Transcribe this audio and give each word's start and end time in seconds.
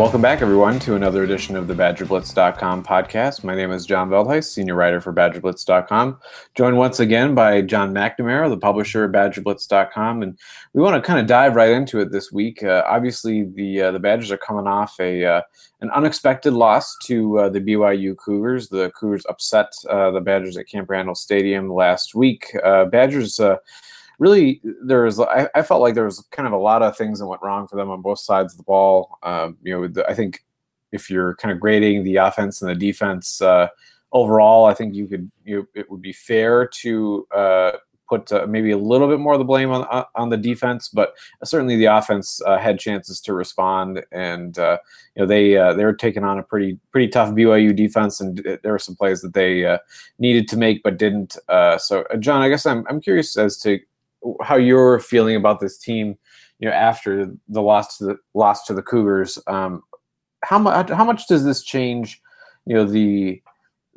Welcome 0.00 0.22
back, 0.22 0.40
everyone, 0.40 0.78
to 0.78 0.94
another 0.94 1.24
edition 1.24 1.56
of 1.56 1.66
the 1.66 1.74
BadgerBlitz.com 1.74 2.84
podcast. 2.84 3.44
My 3.44 3.54
name 3.54 3.70
is 3.70 3.84
John 3.84 4.08
Veldhuis, 4.08 4.44
senior 4.44 4.74
writer 4.74 4.98
for 4.98 5.12
BadgerBlitz.com. 5.12 6.18
Joined 6.54 6.78
once 6.78 7.00
again 7.00 7.34
by 7.34 7.60
Jon 7.60 7.92
McNamara, 7.92 8.48
the 8.48 8.56
publisher 8.56 9.04
of 9.04 9.12
BadgerBlitz.com, 9.12 10.22
and 10.22 10.38
we 10.72 10.80
want 10.80 10.96
to 10.96 11.06
kind 11.06 11.20
of 11.20 11.26
dive 11.26 11.54
right 11.54 11.68
into 11.72 12.00
it 12.00 12.12
this 12.12 12.32
week. 12.32 12.62
Uh, 12.62 12.82
obviously, 12.88 13.44
the 13.44 13.82
uh, 13.82 13.92
the 13.92 13.98
Badgers 13.98 14.30
are 14.30 14.38
coming 14.38 14.66
off 14.66 14.98
a 15.00 15.22
uh, 15.22 15.42
an 15.82 15.90
unexpected 15.90 16.54
loss 16.54 16.96
to 17.04 17.38
uh, 17.38 17.48
the 17.50 17.60
BYU 17.60 18.16
Cougars. 18.16 18.70
The 18.70 18.90
Cougars 18.98 19.26
upset 19.28 19.70
uh, 19.90 20.12
the 20.12 20.22
Badgers 20.22 20.56
at 20.56 20.66
Camp 20.66 20.88
Randall 20.88 21.14
Stadium 21.14 21.70
last 21.70 22.14
week. 22.14 22.46
Uh, 22.64 22.86
Badgers 22.86 23.38
really 24.20 24.60
there 24.84 25.02
was 25.02 25.18
I, 25.18 25.48
I, 25.54 25.62
felt 25.62 25.80
like 25.80 25.94
there 25.94 26.04
was 26.04 26.20
kind 26.30 26.46
of 26.46 26.52
a 26.52 26.58
lot 26.58 26.82
of 26.82 26.96
things 26.96 27.18
that 27.18 27.26
went 27.26 27.42
wrong 27.42 27.66
for 27.66 27.76
them 27.76 27.90
on 27.90 28.02
both 28.02 28.20
sides 28.20 28.52
of 28.52 28.58
the 28.58 28.64
ball. 28.64 29.18
Um, 29.22 29.56
you 29.62 29.72
know, 29.72 29.88
the, 29.88 30.08
I 30.08 30.14
think 30.14 30.44
if 30.92 31.10
you're 31.10 31.34
kind 31.36 31.52
of 31.52 31.58
grading 31.58 32.04
the 32.04 32.16
offense 32.16 32.62
and 32.62 32.70
the 32.70 32.74
defense 32.74 33.40
uh, 33.40 33.68
overall, 34.12 34.66
I 34.66 34.74
think 34.74 34.94
you 34.94 35.08
could 35.08 35.30
you 35.44 35.66
it 35.74 35.90
would 35.90 36.02
be 36.02 36.12
fair 36.12 36.66
to 36.66 37.26
uh, 37.34 37.72
put 38.10 38.30
uh, 38.30 38.46
maybe 38.46 38.72
a 38.72 38.76
little 38.76 39.08
bit 39.08 39.20
more 39.20 39.32
of 39.32 39.38
the 39.38 39.44
blame 39.44 39.70
on 39.70 40.04
on 40.14 40.28
the 40.28 40.36
defense, 40.36 40.90
but 40.90 41.14
certainly 41.42 41.76
the 41.76 41.86
offense 41.86 42.42
uh, 42.44 42.58
had 42.58 42.78
chances 42.78 43.22
to 43.22 43.32
respond, 43.32 44.04
and 44.12 44.58
uh, 44.58 44.76
you 45.16 45.22
know 45.22 45.26
they 45.26 45.56
uh, 45.56 45.72
they 45.72 45.84
were 45.84 45.94
taking 45.94 46.24
on 46.24 46.38
a 46.38 46.42
pretty 46.42 46.78
pretty 46.92 47.08
tough 47.08 47.30
BYU 47.30 47.74
defense, 47.74 48.20
and 48.20 48.36
there 48.62 48.72
were 48.72 48.78
some 48.78 48.96
plays 48.96 49.22
that 49.22 49.32
they 49.32 49.78
needed 50.18 50.46
to 50.48 50.58
make 50.58 50.82
but 50.82 50.98
didn't. 50.98 51.38
so, 51.78 52.04
Jon, 52.18 52.42
I 52.42 52.50
guess 52.50 52.66
I'm 52.66 52.84
I'm 52.90 53.00
curious 53.00 53.38
as 53.38 53.56
to 53.58 53.80
how 54.42 54.56
you're 54.56 54.98
feeling 55.00 55.36
about 55.36 55.60
this 55.60 55.78
team, 55.78 56.18
you 56.58 56.68
know, 56.68 56.74
after 56.74 57.32
the 57.48 57.62
loss 57.62 57.98
to 57.98 58.04
the 58.04 58.16
loss 58.34 58.64
to 58.66 58.74
the 58.74 58.82
Cougars. 58.82 59.38
Um, 59.46 59.82
how 60.42 60.58
much 60.58 60.90
how 60.90 61.04
much 61.04 61.26
does 61.26 61.44
this 61.44 61.62
change, 61.62 62.20
you 62.66 62.74
know, 62.74 62.84
the 62.84 63.42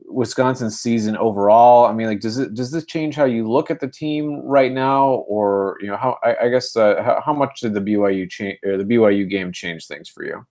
Wisconsin 0.06 0.70
season 0.70 1.18
overall? 1.18 1.86
I 1.86 1.94
mean, 1.94 2.08
like, 2.08 2.20
does 2.20 2.38
it 2.38 2.54
does 2.54 2.72
this 2.72 2.86
change 2.86 3.16
how 3.16 3.26
you 3.26 3.50
look 3.50 3.72
at 3.72 3.80
the 3.80 3.88
team 3.88 4.42
right 4.42 4.72
now, 4.72 5.26
or 5.28 5.78
you 5.82 5.88
know, 5.88 5.98
how 5.98 6.18
I, 6.24 6.36
I 6.44 6.50
guess 6.50 6.76
uh, 6.76 7.02
how, 7.04 7.22
how, 7.26 7.34
much 7.34 7.62
did 7.62 7.74
the 7.74 7.82
BYU 7.82 8.30
change 8.30 8.60
or 8.64 8.78
the 8.78 8.84
BYU 8.84 9.30
game 9.30 9.52
change 9.52 9.88
things 9.88 10.10
for 10.10 10.26
you? 10.26 10.46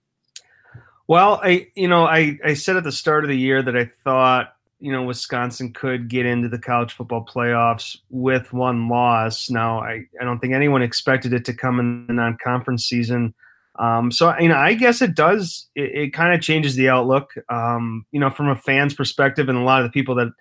Well, 1.08 1.40
I 1.42 1.68
you 1.74 1.88
know 1.88 2.06
I 2.06 2.38
I 2.44 2.54
said 2.54 2.76
at 2.76 2.84
the 2.84 2.92
start 2.92 3.24
of 3.24 3.28
the 3.28 3.38
year 3.38 3.62
that 3.62 3.76
I 3.76 3.86
thought 4.04 4.54
you 4.82 4.90
know 4.90 5.04
Wisconsin 5.04 5.72
could 5.72 6.08
get 6.08 6.26
into 6.26 6.48
the 6.48 6.58
college 6.58 6.92
football 6.92 7.24
playoffs 7.24 7.96
with 8.10 8.52
one 8.52 8.88
loss. 8.88 9.48
Now, 9.48 9.78
I, 9.78 10.04
I 10.20 10.24
don't 10.24 10.40
think 10.40 10.54
anyone 10.54 10.82
expected 10.82 11.32
it 11.32 11.44
to 11.44 11.54
come 11.54 11.78
in 11.78 12.08
the 12.08 12.12
non-conference 12.12 12.84
season. 12.84 13.32
Um, 13.78 14.10
so 14.10 14.36
you 14.40 14.48
know, 14.48 14.56
I 14.56 14.74
guess 14.74 15.00
it 15.00 15.14
does. 15.14 15.68
It, 15.76 15.94
it 15.94 16.12
kind 16.12 16.34
of 16.34 16.40
changes 16.40 16.74
the 16.74 16.88
outlook. 16.88 17.32
Um, 17.48 18.04
you 18.10 18.18
know, 18.18 18.28
from 18.28 18.48
a 18.48 18.56
fan's 18.56 18.92
perspective, 18.92 19.48
and 19.48 19.56
a 19.56 19.62
lot 19.62 19.80
of 19.80 19.86
the 19.86 19.92
people 19.92 20.16
that 20.16 20.32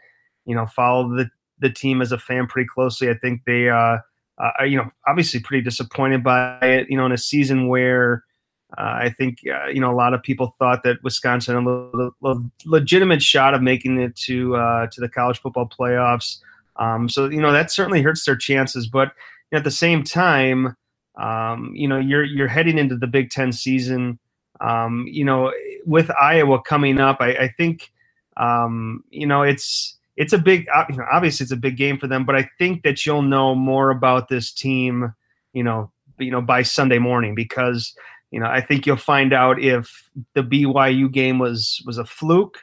you 0.46 0.56
know 0.56 0.66
follow 0.66 1.16
the 1.16 1.30
the 1.60 1.70
team 1.70 2.02
as 2.02 2.12
a 2.12 2.18
fan 2.18 2.48
pretty 2.48 2.68
closely, 2.68 3.12
I 3.12 3.14
think 3.14 3.42
they 3.46 3.70
uh, 3.70 3.98
uh 4.40 4.64
you 4.66 4.78
know 4.78 4.90
obviously 5.08 5.40
pretty 5.40 5.64
disappointed 5.64 6.24
by 6.24 6.58
it. 6.64 6.90
You 6.90 6.98
know, 6.98 7.06
in 7.06 7.12
a 7.12 7.18
season 7.18 7.68
where 7.68 8.24
uh, 8.78 9.00
I 9.04 9.10
think 9.10 9.40
uh, 9.48 9.68
you 9.68 9.82
know 9.82 9.92
a 9.92 9.96
lot 9.96 10.14
of 10.14 10.24
people 10.24 10.56
thought 10.58 10.84
that 10.84 11.04
Wisconsin 11.04 11.56
had 11.56 11.66
a 11.66 12.12
le- 12.22 12.52
legitimate 12.66 13.22
shot 13.22 13.54
of 13.54 13.62
making 13.62 14.00
it 14.00 14.16
to 14.18 14.56
uh, 14.56 14.88
to 14.88 15.02
the 15.02 15.10
college 15.10 15.40
football 15.40 15.68
playoffs. 15.68 16.38
Um, 16.78 17.10
so 17.10 17.30
you 17.30 17.42
know 17.42 17.52
that 17.52 17.72
certainly 17.72 18.02
hurts 18.02 18.26
their 18.26 18.36
chances. 18.36 18.88
But 18.88 19.12
at 19.52 19.66
the 19.66 19.72
same 19.72 20.04
time, 20.04 20.78
um, 21.18 21.74
you 21.76 21.88
know 21.88 21.98
you're 21.98 22.24
you're 22.24 22.48
heading 22.48 22.78
into 22.78 22.96
the 22.96 23.08
Big 23.08 23.30
Ten 23.30 23.52
season. 23.52 24.20
Um, 24.62 25.06
you 25.10 25.26
know, 25.26 25.52
with 25.86 26.10
Iowa 26.12 26.62
coming 26.62 27.00
up, 27.00 27.18
I, 27.20 27.32
I 27.32 27.48
think 27.50 27.92
um, 28.38 29.04
you 29.10 29.28
know 29.28 29.42
it's 29.42 29.98
it's 30.16 30.32
a 30.32 30.38
big 30.38 30.68
you 30.90 30.96
know, 30.96 31.06
obviously 31.12 31.44
it's 31.44 31.52
a 31.52 31.58
big 31.58 31.76
game 31.76 31.98
for 31.98 32.08
them. 32.08 32.26
But 32.26 32.36
I 32.36 32.50
think 32.58 32.84
that 32.84 33.06
you'll 33.06 33.22
know 33.22 33.54
more 33.54 33.90
about 33.90 34.30
this 34.30 34.50
team, 34.54 35.14
you 35.52 35.64
know, 35.64 35.92
you 36.20 36.32
know 36.32 36.42
by 36.42 36.62
Sunday 36.62 37.00
morning 37.00 37.36
because 37.36 37.94
you 38.32 38.40
know, 38.40 38.48
I 38.48 38.62
think 38.62 38.86
you'll 38.86 38.96
find 38.96 39.34
out 39.34 39.62
if 39.62 40.10
the 40.34 40.42
BYU 40.42 41.12
game 41.12 41.38
was 41.38 41.82
was 41.86 41.98
a 41.98 42.06
fluke 42.06 42.60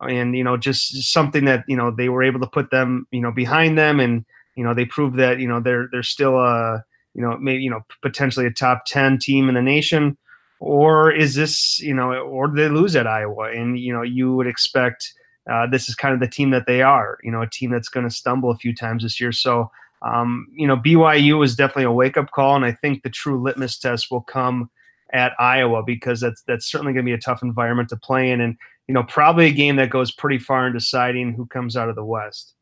and 0.00 0.36
you 0.36 0.44
know 0.44 0.56
just 0.56 1.10
something 1.12 1.44
that 1.44 1.64
you 1.66 1.76
know 1.76 1.90
they 1.90 2.08
were 2.08 2.22
able 2.22 2.40
to 2.40 2.46
put 2.46 2.70
them 2.70 3.06
you 3.10 3.20
know 3.20 3.32
behind 3.32 3.76
them 3.76 4.00
and 4.00 4.24
you 4.54 4.64
know 4.64 4.74
they 4.74 4.84
proved 4.84 5.16
that 5.16 5.40
you 5.40 5.48
know 5.48 5.60
they're 5.60 5.88
they're 5.90 6.02
still 6.02 6.38
a 6.38 6.84
you 7.14 7.22
know 7.22 7.36
maybe 7.38 7.62
you 7.62 7.70
know 7.70 7.80
potentially 8.02 8.46
a 8.46 8.50
top 8.50 8.84
10 8.86 9.18
team 9.18 9.48
in 9.48 9.54
the 9.54 9.62
nation 9.62 10.16
or 10.60 11.10
is 11.10 11.34
this 11.34 11.80
you 11.80 11.94
know 11.94 12.12
or 12.12 12.48
do 12.48 12.54
they 12.54 12.68
lose 12.68 12.94
at 12.96 13.06
Iowa 13.06 13.50
and 13.52 13.78
you 13.78 13.92
know 13.92 14.02
you 14.02 14.34
would 14.34 14.46
expect 14.46 15.12
uh, 15.50 15.66
this 15.66 15.88
is 15.88 15.94
kind 15.94 16.12
of 16.12 16.20
the 16.20 16.28
team 16.28 16.50
that 16.50 16.66
they 16.66 16.82
are 16.82 17.18
you 17.22 17.30
know 17.30 17.42
a 17.42 17.50
team 17.50 17.70
that's 17.70 17.88
going 17.88 18.08
to 18.08 18.14
stumble 18.14 18.50
a 18.50 18.56
few 18.56 18.74
times 18.74 19.02
this 19.02 19.20
year 19.20 19.32
so 19.32 19.70
um, 20.02 20.46
you 20.52 20.66
know 20.66 20.76
BYU 20.76 21.44
is 21.44 21.56
definitely 21.56 21.84
a 21.84 21.92
wake 21.92 22.16
up 22.16 22.30
call 22.30 22.54
and 22.54 22.64
I 22.64 22.72
think 22.72 23.02
the 23.02 23.10
true 23.10 23.42
litmus 23.42 23.78
test 23.78 24.10
will 24.10 24.20
come 24.20 24.70
at 25.12 25.32
Iowa 25.38 25.82
because 25.82 26.20
that's 26.20 26.42
that's 26.42 26.66
certainly 26.66 26.92
going 26.92 27.04
to 27.04 27.10
be 27.10 27.14
a 27.14 27.18
tough 27.18 27.42
environment 27.42 27.88
to 27.90 27.96
play 27.96 28.30
in, 28.30 28.40
and 28.40 28.56
you 28.86 28.94
know 28.94 29.02
probably 29.04 29.46
a 29.46 29.52
game 29.52 29.76
that 29.76 29.90
goes 29.90 30.10
pretty 30.10 30.38
far 30.38 30.66
in 30.66 30.72
deciding 30.72 31.32
who 31.32 31.46
comes 31.46 31.76
out 31.76 31.88
of 31.88 31.94
the 31.94 32.04
West. 32.04 32.54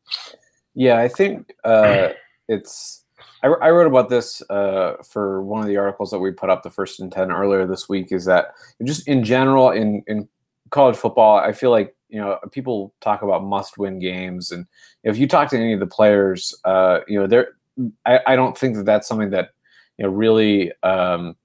Yeah, 0.73 0.97
I 0.97 1.07
think 1.07 1.53
uh, 1.63 2.09
it's. 2.47 3.03
I, 3.43 3.47
I, 3.47 3.69
wrote 3.71 3.87
about 3.87 4.09
this 4.09 4.41
uh, 4.49 4.95
for 5.03 5.43
one 5.43 5.61
of 5.61 5.67
the 5.67 5.77
articles 5.77 6.11
that 6.11 6.19
we 6.19 6.31
put 6.31 6.49
up 6.49 6.63
the 6.63 6.69
first 6.69 6.99
and 6.99 7.11
ten 7.11 7.31
earlier 7.31 7.65
this 7.65 7.89
week. 7.89 8.11
Is 8.11 8.25
that 8.25 8.53
just 8.83 9.07
in 9.07 9.23
general 9.23 9.71
in 9.71 10.03
in 10.07 10.27
college 10.69 10.95
football, 10.95 11.37
I 11.37 11.51
feel 11.51 11.71
like 11.71 11.95
you 12.09 12.19
know 12.19 12.39
people 12.51 12.93
talk 13.01 13.21
about 13.21 13.43
must-win 13.43 13.99
games, 13.99 14.51
and 14.51 14.65
if 15.03 15.17
you 15.17 15.27
talk 15.27 15.49
to 15.49 15.57
any 15.57 15.73
of 15.73 15.79
the 15.79 15.87
players, 15.87 16.55
uh, 16.63 16.99
you 17.07 17.19
know, 17.19 17.27
they're 17.27 17.57
I, 18.05 18.19
I 18.27 18.35
don't 18.35 18.57
think 18.57 18.75
that 18.75 18.85
that's 18.85 19.07
something 19.07 19.31
that 19.31 19.49
you 19.97 20.05
know 20.05 20.11
really 20.11 20.71
um, 20.83 21.35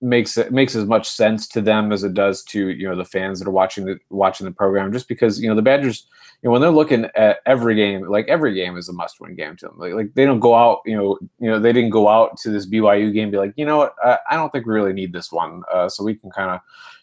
makes 0.00 0.38
it 0.38 0.52
makes 0.52 0.76
as 0.76 0.84
much 0.84 1.08
sense 1.08 1.48
to 1.48 1.60
them 1.60 1.90
as 1.92 2.04
it 2.04 2.14
does 2.14 2.44
to 2.44 2.68
you 2.68 2.88
know 2.88 2.96
the 2.96 3.04
fans 3.04 3.38
that 3.38 3.48
are 3.48 3.52
watching 3.52 3.84
the 3.84 3.98
watching 4.10 4.44
the 4.44 4.52
program 4.52 4.92
just 4.92 5.08
because 5.08 5.40
you 5.40 5.48
know 5.48 5.56
the 5.56 5.62
badgers 5.62 6.06
you 6.42 6.46
know 6.48 6.52
when 6.52 6.60
they're 6.60 6.70
looking 6.70 7.06
at 7.16 7.38
every 7.46 7.74
game 7.74 8.06
like 8.08 8.28
every 8.28 8.54
game 8.54 8.76
is 8.76 8.88
a 8.88 8.92
must 8.92 9.20
win 9.20 9.34
game 9.34 9.56
to 9.56 9.66
them. 9.66 9.74
Like, 9.76 9.94
like 9.94 10.14
they 10.14 10.24
don't 10.24 10.40
go 10.40 10.54
out 10.54 10.82
you 10.86 10.96
know 10.96 11.18
you 11.40 11.50
know 11.50 11.58
they 11.58 11.72
didn't 11.72 11.90
go 11.90 12.08
out 12.08 12.36
to 12.38 12.50
this 12.50 12.68
byu 12.68 13.12
game 13.12 13.30
be 13.30 13.38
like 13.38 13.54
you 13.56 13.66
know 13.66 13.78
what? 13.78 13.94
I, 14.04 14.18
I 14.30 14.36
don't 14.36 14.50
think 14.50 14.66
we 14.66 14.74
really 14.74 14.92
need 14.92 15.12
this 15.12 15.32
one. 15.32 15.62
Uh, 15.72 15.88
so 15.88 16.04
we 16.04 16.14
can 16.14 16.30
kind 16.30 16.50
of 16.50 16.60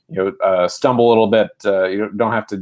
you 0.08 0.16
know 0.16 0.34
uh, 0.44 0.68
stumble 0.68 1.08
a 1.08 1.10
little 1.10 1.28
bit 1.28 1.50
uh, 1.66 1.86
you 1.86 2.10
don't 2.16 2.32
have 2.32 2.48
to 2.48 2.58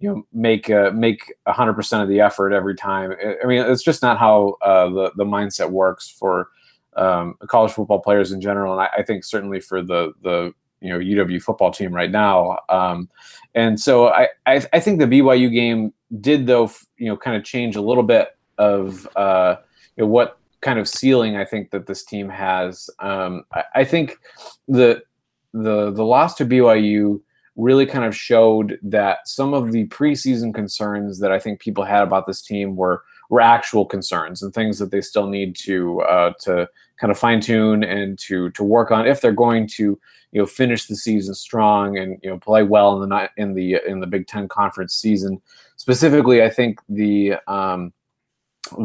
you 0.00 0.08
know 0.08 0.26
make 0.34 0.68
uh, 0.68 0.90
make 0.90 1.32
100% 1.46 2.02
of 2.02 2.08
the 2.08 2.20
effort 2.20 2.52
every 2.52 2.74
time. 2.74 3.14
I 3.42 3.46
mean 3.46 3.62
it's 3.62 3.82
just 3.82 4.02
not 4.02 4.18
how 4.18 4.56
uh, 4.60 4.90
the 4.90 5.12
the 5.16 5.24
mindset 5.24 5.70
works 5.70 6.10
for 6.10 6.50
um, 6.98 7.36
college 7.46 7.72
football 7.72 8.00
players 8.00 8.32
in 8.32 8.40
general, 8.40 8.72
and 8.72 8.82
I, 8.82 8.88
I, 8.98 9.02
think 9.02 9.24
certainly 9.24 9.60
for 9.60 9.82
the 9.82 10.12
the 10.22 10.52
you 10.80 10.90
know 10.90 10.98
UW 10.98 11.40
football 11.40 11.70
team 11.70 11.94
right 11.94 12.10
now. 12.10 12.58
Um, 12.68 13.08
and 13.54 13.78
so 13.80 14.08
I, 14.08 14.28
I, 14.46 14.62
I 14.72 14.80
think 14.80 14.98
the 14.98 15.06
BYU 15.06 15.52
game 15.52 15.92
did 16.20 16.46
though 16.46 16.70
you 16.96 17.06
know 17.06 17.16
kind 17.16 17.36
of 17.36 17.44
change 17.44 17.76
a 17.76 17.80
little 17.80 18.02
bit 18.02 18.36
of 18.58 19.08
uh, 19.16 19.56
you 19.96 20.04
know, 20.04 20.08
what 20.08 20.38
kind 20.60 20.78
of 20.78 20.88
ceiling 20.88 21.36
I 21.36 21.44
think 21.44 21.70
that 21.70 21.86
this 21.86 22.04
team 22.04 22.28
has. 22.28 22.90
Um, 22.98 23.44
I, 23.52 23.64
I 23.76 23.84
think 23.84 24.18
the 24.66 25.02
the 25.52 25.90
the 25.92 26.04
loss 26.04 26.34
to 26.36 26.44
BYU 26.44 27.20
really 27.56 27.86
kind 27.86 28.04
of 28.04 28.14
showed 28.14 28.78
that 28.82 29.18
some 29.26 29.52
of 29.52 29.72
the 29.72 29.86
preseason 29.88 30.54
concerns 30.54 31.18
that 31.20 31.32
I 31.32 31.38
think 31.38 31.60
people 31.60 31.84
had 31.84 32.02
about 32.02 32.26
this 32.26 32.40
team 32.40 32.76
were 32.76 33.02
were 33.28 33.40
actual 33.40 33.84
concerns 33.84 34.42
and 34.42 34.54
things 34.54 34.78
that 34.78 34.90
they 34.90 35.00
still 35.00 35.26
need 35.26 35.54
to 35.56 36.00
uh, 36.02 36.32
to 36.40 36.68
kind 36.98 37.10
of 37.10 37.18
fine 37.18 37.40
tune 37.40 37.84
and 37.84 38.18
to 38.18 38.50
to 38.50 38.64
work 38.64 38.90
on 38.90 39.06
if 39.06 39.20
they're 39.20 39.32
going 39.32 39.66
to 39.66 39.98
you 40.32 40.40
know 40.40 40.46
finish 40.46 40.86
the 40.86 40.96
season 40.96 41.34
strong 41.34 41.98
and 41.98 42.18
you 42.22 42.30
know 42.30 42.38
play 42.38 42.62
well 42.62 43.02
in 43.02 43.08
the 43.08 43.30
in 43.36 43.54
the 43.54 43.76
in 43.86 44.00
the 44.00 44.06
Big 44.06 44.26
Ten 44.26 44.48
conference 44.48 44.94
season. 44.94 45.40
Specifically, 45.76 46.42
I 46.42 46.50
think 46.50 46.80
the 46.88 47.34
um, 47.46 47.92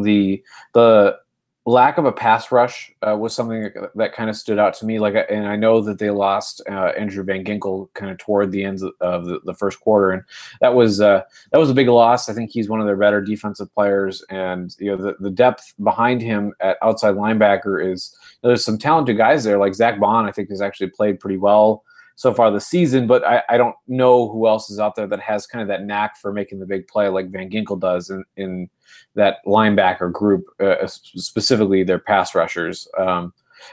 the 0.02 0.42
the 0.72 1.18
lack 1.66 1.96
of 1.96 2.04
a 2.04 2.12
pass 2.12 2.52
rush 2.52 2.92
uh, 3.06 3.16
was 3.16 3.34
something 3.34 3.62
that, 3.62 3.90
that, 3.94 4.12
kind 4.12 4.28
of 4.28 4.36
stood 4.36 4.58
out 4.58 4.74
to 4.74 4.84
me. 4.84 4.98
Like, 4.98 5.14
and 5.30 5.46
I 5.46 5.56
know 5.56 5.80
that 5.80 5.98
they 5.98 6.10
lost 6.10 6.60
uh, 6.68 6.92
Andrew 6.96 7.24
Van 7.24 7.42
Ginkel 7.42 7.88
kind 7.94 8.10
of 8.10 8.18
toward 8.18 8.52
the 8.52 8.64
end 8.64 8.80
of 9.00 9.24
the, 9.24 9.40
the 9.44 9.54
first 9.54 9.80
quarter, 9.80 10.10
and 10.10 10.22
that 10.60 10.74
was 10.74 11.00
uh, 11.00 11.22
that 11.52 11.58
was 11.58 11.70
a 11.70 11.74
big 11.74 11.88
loss. 11.88 12.28
I 12.28 12.34
think 12.34 12.50
he's 12.50 12.68
one 12.68 12.80
of 12.80 12.86
their 12.86 12.96
better 12.96 13.20
defensive 13.20 13.72
players, 13.74 14.22
and 14.28 14.74
you 14.78 14.90
know 14.90 14.96
the, 14.96 15.16
the 15.20 15.30
depth 15.30 15.74
behind 15.82 16.20
him 16.20 16.52
at 16.60 16.76
outside 16.82 17.14
linebacker 17.14 17.92
is 17.92 18.14
you 18.14 18.38
know, 18.42 18.50
there's 18.50 18.64
some 18.64 18.78
talented 18.78 19.16
guys 19.16 19.44
there. 19.44 19.58
Like 19.58 19.74
Zack 19.74 19.98
Baun, 19.98 20.26
I 20.26 20.32
think 20.32 20.50
has 20.50 20.60
actually 20.60 20.90
played 20.90 21.20
pretty 21.20 21.38
well 21.38 21.82
so 22.16 22.32
far 22.32 22.50
this 22.50 22.66
season, 22.66 23.06
but 23.06 23.26
I, 23.26 23.42
I, 23.48 23.56
don't 23.56 23.74
know 23.88 24.28
who 24.28 24.46
else 24.46 24.70
is 24.70 24.78
out 24.78 24.94
there 24.94 25.06
that 25.08 25.20
has 25.20 25.46
kind 25.46 25.62
of 25.62 25.68
that 25.68 25.84
knack 25.84 26.16
for 26.16 26.32
making 26.32 26.60
the 26.60 26.66
big 26.66 26.86
play 26.86 27.08
like 27.08 27.30
Van 27.30 27.50
Ginkel 27.50 27.80
does 27.80 28.08
in, 28.08 28.24
in 28.36 28.70
that 29.16 29.38
linebacker 29.46 30.12
group, 30.12 30.44
uh, 30.60 30.86
specifically 30.86 31.82
their 31.82 31.98
pass 31.98 32.34
rushers. 32.34 32.86
Um, 32.98 33.32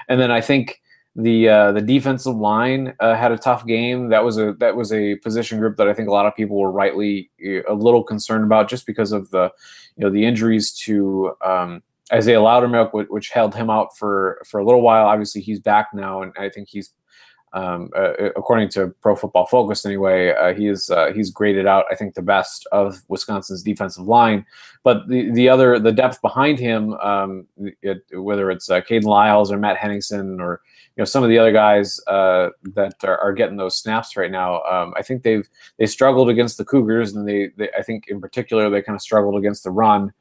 and 0.09 0.19
then 0.19 0.31
I 0.31 0.41
think 0.41 0.81
the 1.15 1.49
uh, 1.49 1.71
the 1.73 1.81
defensive 1.81 2.35
line 2.35 2.93
uh, 2.99 3.15
had 3.15 3.31
a 3.31 3.37
tough 3.37 3.65
game. 3.65 4.09
That 4.09 4.23
was 4.23 4.37
a 4.37 4.53
that 4.59 4.75
was 4.75 4.93
a 4.93 5.15
position 5.17 5.59
group 5.59 5.77
that 5.77 5.89
I 5.89 5.93
think 5.93 6.07
a 6.07 6.11
lot 6.11 6.25
of 6.25 6.35
people 6.35 6.57
were 6.57 6.71
rightly 6.71 7.29
uh, 7.45 7.63
a 7.67 7.75
little 7.75 8.03
concerned 8.03 8.45
about, 8.45 8.69
just 8.69 8.85
because 8.85 9.11
of 9.11 9.29
the 9.31 9.51
you 9.97 10.05
know 10.05 10.09
the 10.09 10.25
injuries 10.25 10.71
to 10.85 11.35
um, 11.43 11.83
Isaiah 12.13 12.39
Loudermilk, 12.39 13.09
which 13.09 13.29
held 13.29 13.53
him 13.53 13.69
out 13.69 13.97
for 13.97 14.41
for 14.47 14.59
a 14.59 14.65
little 14.65 14.81
while. 14.81 15.05
Obviously, 15.05 15.41
he's 15.41 15.59
back 15.59 15.89
now, 15.93 16.21
and 16.21 16.31
I 16.39 16.49
think 16.49 16.69
he's 16.69 16.93
um, 17.53 17.89
uh, 17.95 18.13
according 18.35 18.69
to 18.69 18.93
Pro 19.01 19.15
Football 19.15 19.45
Focus, 19.45 19.85
anyway, 19.85 20.29
uh, 20.29 20.53
he 20.53 20.67
is 20.67 20.89
uh, 20.89 21.11
he's 21.13 21.29
graded 21.29 21.67
out. 21.67 21.85
I 21.91 21.95
think 21.95 22.13
the 22.13 22.21
best 22.21 22.65
of 22.71 23.01
Wisconsin's 23.09 23.61
defensive 23.61 24.07
line, 24.07 24.45
but 24.83 25.07
the 25.09 25.31
the 25.31 25.49
other 25.49 25.77
the 25.77 25.91
depth 25.91 26.21
behind 26.21 26.59
him, 26.59 26.93
um, 26.95 27.45
it, 27.81 28.03
whether 28.13 28.51
it's 28.51 28.69
uh, 28.69 28.79
Kayden 28.81 29.03
Lyles 29.03 29.51
or 29.51 29.57
Matt 29.57 29.77
Henningsen 29.77 30.39
or 30.39 30.61
you 30.95 31.01
know 31.01 31.05
some 31.05 31.23
of 31.23 31.29
the 31.29 31.37
other 31.37 31.51
guys 31.51 31.99
uh, 32.07 32.49
that 32.73 32.95
are, 33.03 33.17
are, 33.19 33.33
getting 33.33 33.57
those 33.57 33.77
snaps 33.77 34.15
right 34.15 34.31
now, 34.31 34.61
um, 34.63 34.93
I 34.95 35.01
think 35.01 35.23
they've 35.23 35.47
they 35.77 35.87
struggled 35.87 36.29
against 36.29 36.57
the 36.57 36.65
Cougars, 36.65 37.13
and 37.13 37.27
they, 37.27 37.49
they 37.57 37.69
I 37.77 37.81
think 37.81 38.05
in 38.07 38.21
particular 38.21 38.69
they 38.69 38.81
kind 38.81 38.95
of 38.95 39.01
struggled 39.01 39.37
against 39.37 39.65
the 39.65 39.71
run 39.71 40.13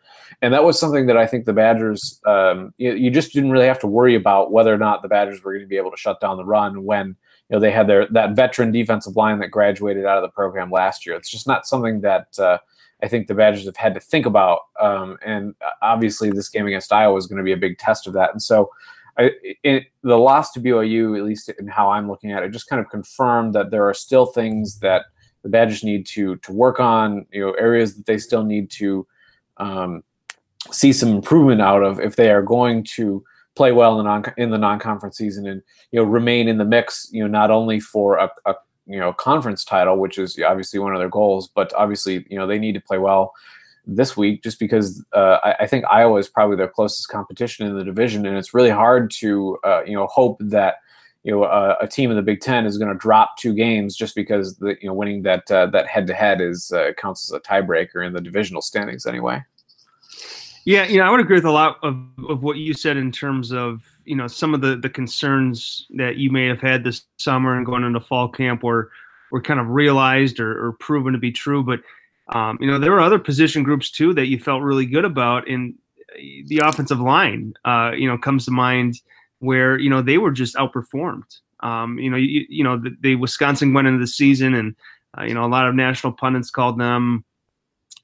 and 0.43 0.55
that 0.55 0.65
was 0.65 0.79
something 0.79 1.07
that 1.07 1.17
I 1.17 1.27
think 1.27 1.45
the 1.45 1.53
Badgers, 1.53 2.21
um, 2.27 2.73
you, 2.79 2.95
you, 2.95 3.11
just 3.11 3.33
didn't 3.33 3.51
really 3.51 3.67
have 3.67 3.81
to 3.81 3.87
worry 3.87 4.15
about 4.15 4.53
whether 4.53 4.73
or 4.73 4.79
not 4.79 5.03
the 5.03 5.09
Badgers 5.09 5.43
were 5.43 5.53
going 5.53 5.65
to 5.65 5.69
be 5.69 5.77
able 5.77 5.91
to 5.91 5.97
shut 5.97 6.21
down 6.21 6.37
the 6.37 6.45
run 6.45 6.85
when 6.85 7.09
you 7.09 7.57
know 7.57 7.61
they 7.61 7.71
had 7.71 7.87
their 7.87 8.07
that 8.09 8.37
veteran 8.37 8.73
defensive 8.73 9.17
line 9.17 9.39
that 9.41 9.49
graduated 9.49 10.07
out 10.07 10.17
of 10.17 10.23
the 10.23 10.29
program 10.29 10.71
last 10.71 11.05
year. 11.05 11.17
It's 11.17 11.31
just 11.31 11.47
not 11.47 11.67
something 11.67 12.01
that 12.01 12.39
uh, 12.39 12.59
I 13.03 13.09
think 13.09 13.27
the 13.27 13.35
Badgers 13.35 13.67
have 13.67 13.77
had 13.77 13.95
to 13.95 14.01
think 14.01 14.27
about. 14.27 14.61
Um, 14.81 15.19
and 15.25 15.55
obviously, 15.83 16.31
this 16.31 16.49
game 16.49 16.67
against 16.67 16.93
Iowa 16.93 17.17
is 17.17 17.27
going 17.27 17.39
to 17.39 17.45
be 17.45 17.53
a 17.53 17.56
big 17.56 17.79
test 17.79 18.06
of 18.06 18.13
that. 18.15 18.31
And 18.33 18.43
so. 18.43 18.71
I, 19.19 19.33
it, 19.65 19.87
the 20.03 20.17
loss 20.17 20.53
to 20.53 20.61
BYU, 20.61 21.19
at 21.19 21.25
least 21.25 21.51
in 21.59 21.67
how 21.67 21.91
I'm 21.91 22.09
looking 22.09 22.31
at 22.31 22.45
it, 22.45 22.53
just 22.53 22.69
kind 22.69 22.81
of 22.81 22.89
confirmed 22.89 23.55
that 23.55 23.71
there 23.71 23.87
are 23.87 23.93
still 23.93 24.25
things 24.25 24.79
that 24.79 25.06
the 25.43 25.49
Badgers 25.49 25.83
need 25.83 26.06
to 26.06 26.37
to 26.37 26.53
work 26.53 26.81
on. 26.81 27.27
You 27.33 27.47
know, 27.47 27.53
areas 27.53 27.97
that 27.97 28.06
they 28.06 28.19
still 28.19 28.45
need 28.45 28.71
to 28.73 29.06
um, 29.61 30.03
see 30.71 30.93
some 30.93 31.11
improvement 31.11 31.61
out 31.61 31.83
of 31.83 32.01
if 32.01 32.17
they 32.17 32.31
are 32.31 32.43
going 32.43 32.85
to 32.97 33.23
play 33.55 33.73
well 33.73 33.99
in 33.99 34.05
the 34.05 34.11
non 34.11 34.25
in 34.37 34.51
the 34.51 34.59
non-conference 34.59 35.17
season 35.17 35.47
and 35.47 35.62
you 35.93 36.01
know 36.01 36.05
remain 36.05 36.49
in 36.49 36.59
the 36.59 36.65
mix 36.65 37.09
you 37.12 37.23
know 37.23 37.29
not 37.29 37.51
only 37.51 37.81
for 37.81 38.17
a, 38.17 38.31
a 38.47 38.55
you 38.87 38.99
know 38.99 39.12
conference 39.12 39.65
title 39.65 39.99
which 39.99 40.19
is 40.19 40.39
obviously 40.47 40.79
one 40.79 40.95
of 40.95 40.99
their 40.99 41.09
goals 41.09 41.49
but 41.55 41.73
obviously 41.75 42.25
you 42.31 42.39
know 42.39 42.47
they 42.47 42.59
need 42.59 42.73
to 42.73 42.81
play 42.81 42.99
well 42.99 43.33
this 43.87 44.17
week 44.17 44.43
just 44.43 44.59
because 44.59 45.05
uh, 45.12 45.39
I, 45.43 45.55
I, 45.61 45.67
think 45.67 45.85
Iowa 45.91 46.19
is 46.19 46.29
probably 46.29 46.56
their 46.56 46.69
closest 46.69 47.09
competition 47.09 47.67
in 47.67 47.77
the 47.77 47.85
division. 47.85 48.27
And 48.27 48.37
it's 48.37 48.55
really 48.55 48.71
hard 48.71 49.11
to 49.13 49.59
uh, 49.65 49.83
you 49.85 49.95
know 49.95 50.06
hope 50.06 50.37
that 50.41 50.77
you 51.22 51.32
know 51.32 51.44
uh, 51.44 51.76
a 51.81 51.87
team 51.87 52.11
in 52.11 52.17
the 52.17 52.22
Big 52.22 52.40
Ten 52.40 52.67
is 52.67 52.78
going 52.78 52.93
to 52.93 52.99
drop 52.99 53.37
two 53.37 53.55
games 53.55 53.96
just 53.96 54.14
because 54.14 54.56
the 54.56 54.76
you 54.81 54.88
know 54.88 54.94
winning 54.94 55.22
that 55.22 55.50
uh, 55.50 55.67
that 55.67 55.87
head 55.87 56.06
to 56.06 56.14
head 56.14 56.40
is 56.40 56.72
uh, 56.72 56.93
counts 56.96 57.31
as 57.31 57.37
a 57.37 57.40
tiebreaker 57.40 58.06
in 58.06 58.12
the 58.12 58.20
divisional 58.20 58.62
standings 58.62 59.06
anyway. 59.06 59.43
Yeah, 60.67 60.87
you 60.87 60.99
know, 60.99 61.05
I 61.05 61.11
would 61.11 61.20
agree 61.20 61.37
with 61.37 61.46
a 61.46 61.50
lot 61.50 61.78
of, 61.82 61.96
of 62.28 62.43
what 62.43 62.58
you 62.58 62.75
said 62.75 62.99
in 62.99 63.11
terms 63.11 63.50
of, 63.50 63.82
you 64.05 64.14
know, 64.14 64.26
some 64.26 64.52
of 64.52 64.61
the, 64.61 64.76
the 64.76 64.90
concerns 64.90 65.87
that 65.96 66.17
you 66.17 66.31
may 66.31 66.46
have 66.46 66.61
had 66.61 66.84
this 66.84 67.02
summer 67.19 67.56
and 67.56 67.64
going 67.64 67.82
into 67.82 67.99
fall 67.99 68.28
camp 68.28 68.62
were, 68.62 68.90
were 69.32 69.40
kind 69.40 69.58
of 69.58 69.69
realized 69.69 70.38
or, 70.38 70.67
or 70.67 70.72
proven 70.72 71.14
to 71.14 71.19
be 71.19 71.32
true. 71.32 71.64
But, 71.64 71.81
um, 72.37 72.58
you 72.61 72.67
know, 72.67 72.78
there 72.78 72.93
were 72.93 73.00
other 73.00 73.19
position 73.19 73.62
groups 73.62 73.90
too 73.90 74.12
that 74.14 74.26
you 74.26 74.38
felt 74.38 74.62
really 74.62 74.84
good 74.84 75.06
about. 75.06 75.49
in 75.49 75.76
the 76.46 76.58
offensive 76.58 77.00
line, 77.00 77.55
uh, 77.64 77.93
you 77.96 78.06
know, 78.06 78.19
comes 78.19 78.44
to 78.44 78.50
mind 78.50 79.00
where, 79.41 79.79
you 79.79 79.91
know, 79.91 80.01
they 80.01 80.19
were 80.19 80.31
just 80.31 80.55
outperformed. 80.55 81.41
Um, 81.61 81.99
you 81.99 82.09
know, 82.09 82.17
you, 82.17 82.47
you 82.49 82.65
know, 82.65 82.79
the, 82.79 82.97
the, 83.01 83.17
Wisconsin 83.17 83.75
went 83.75 83.87
into 83.87 83.99
the 83.99 84.07
season 84.07 84.55
and, 84.55 84.75
uh, 85.19 85.25
you 85.25 85.35
know, 85.35 85.45
a 85.45 85.49
lot 85.49 85.69
of 85.69 85.75
national 85.75 86.13
pundits 86.13 86.51
called 86.51 86.79
them, 86.79 87.25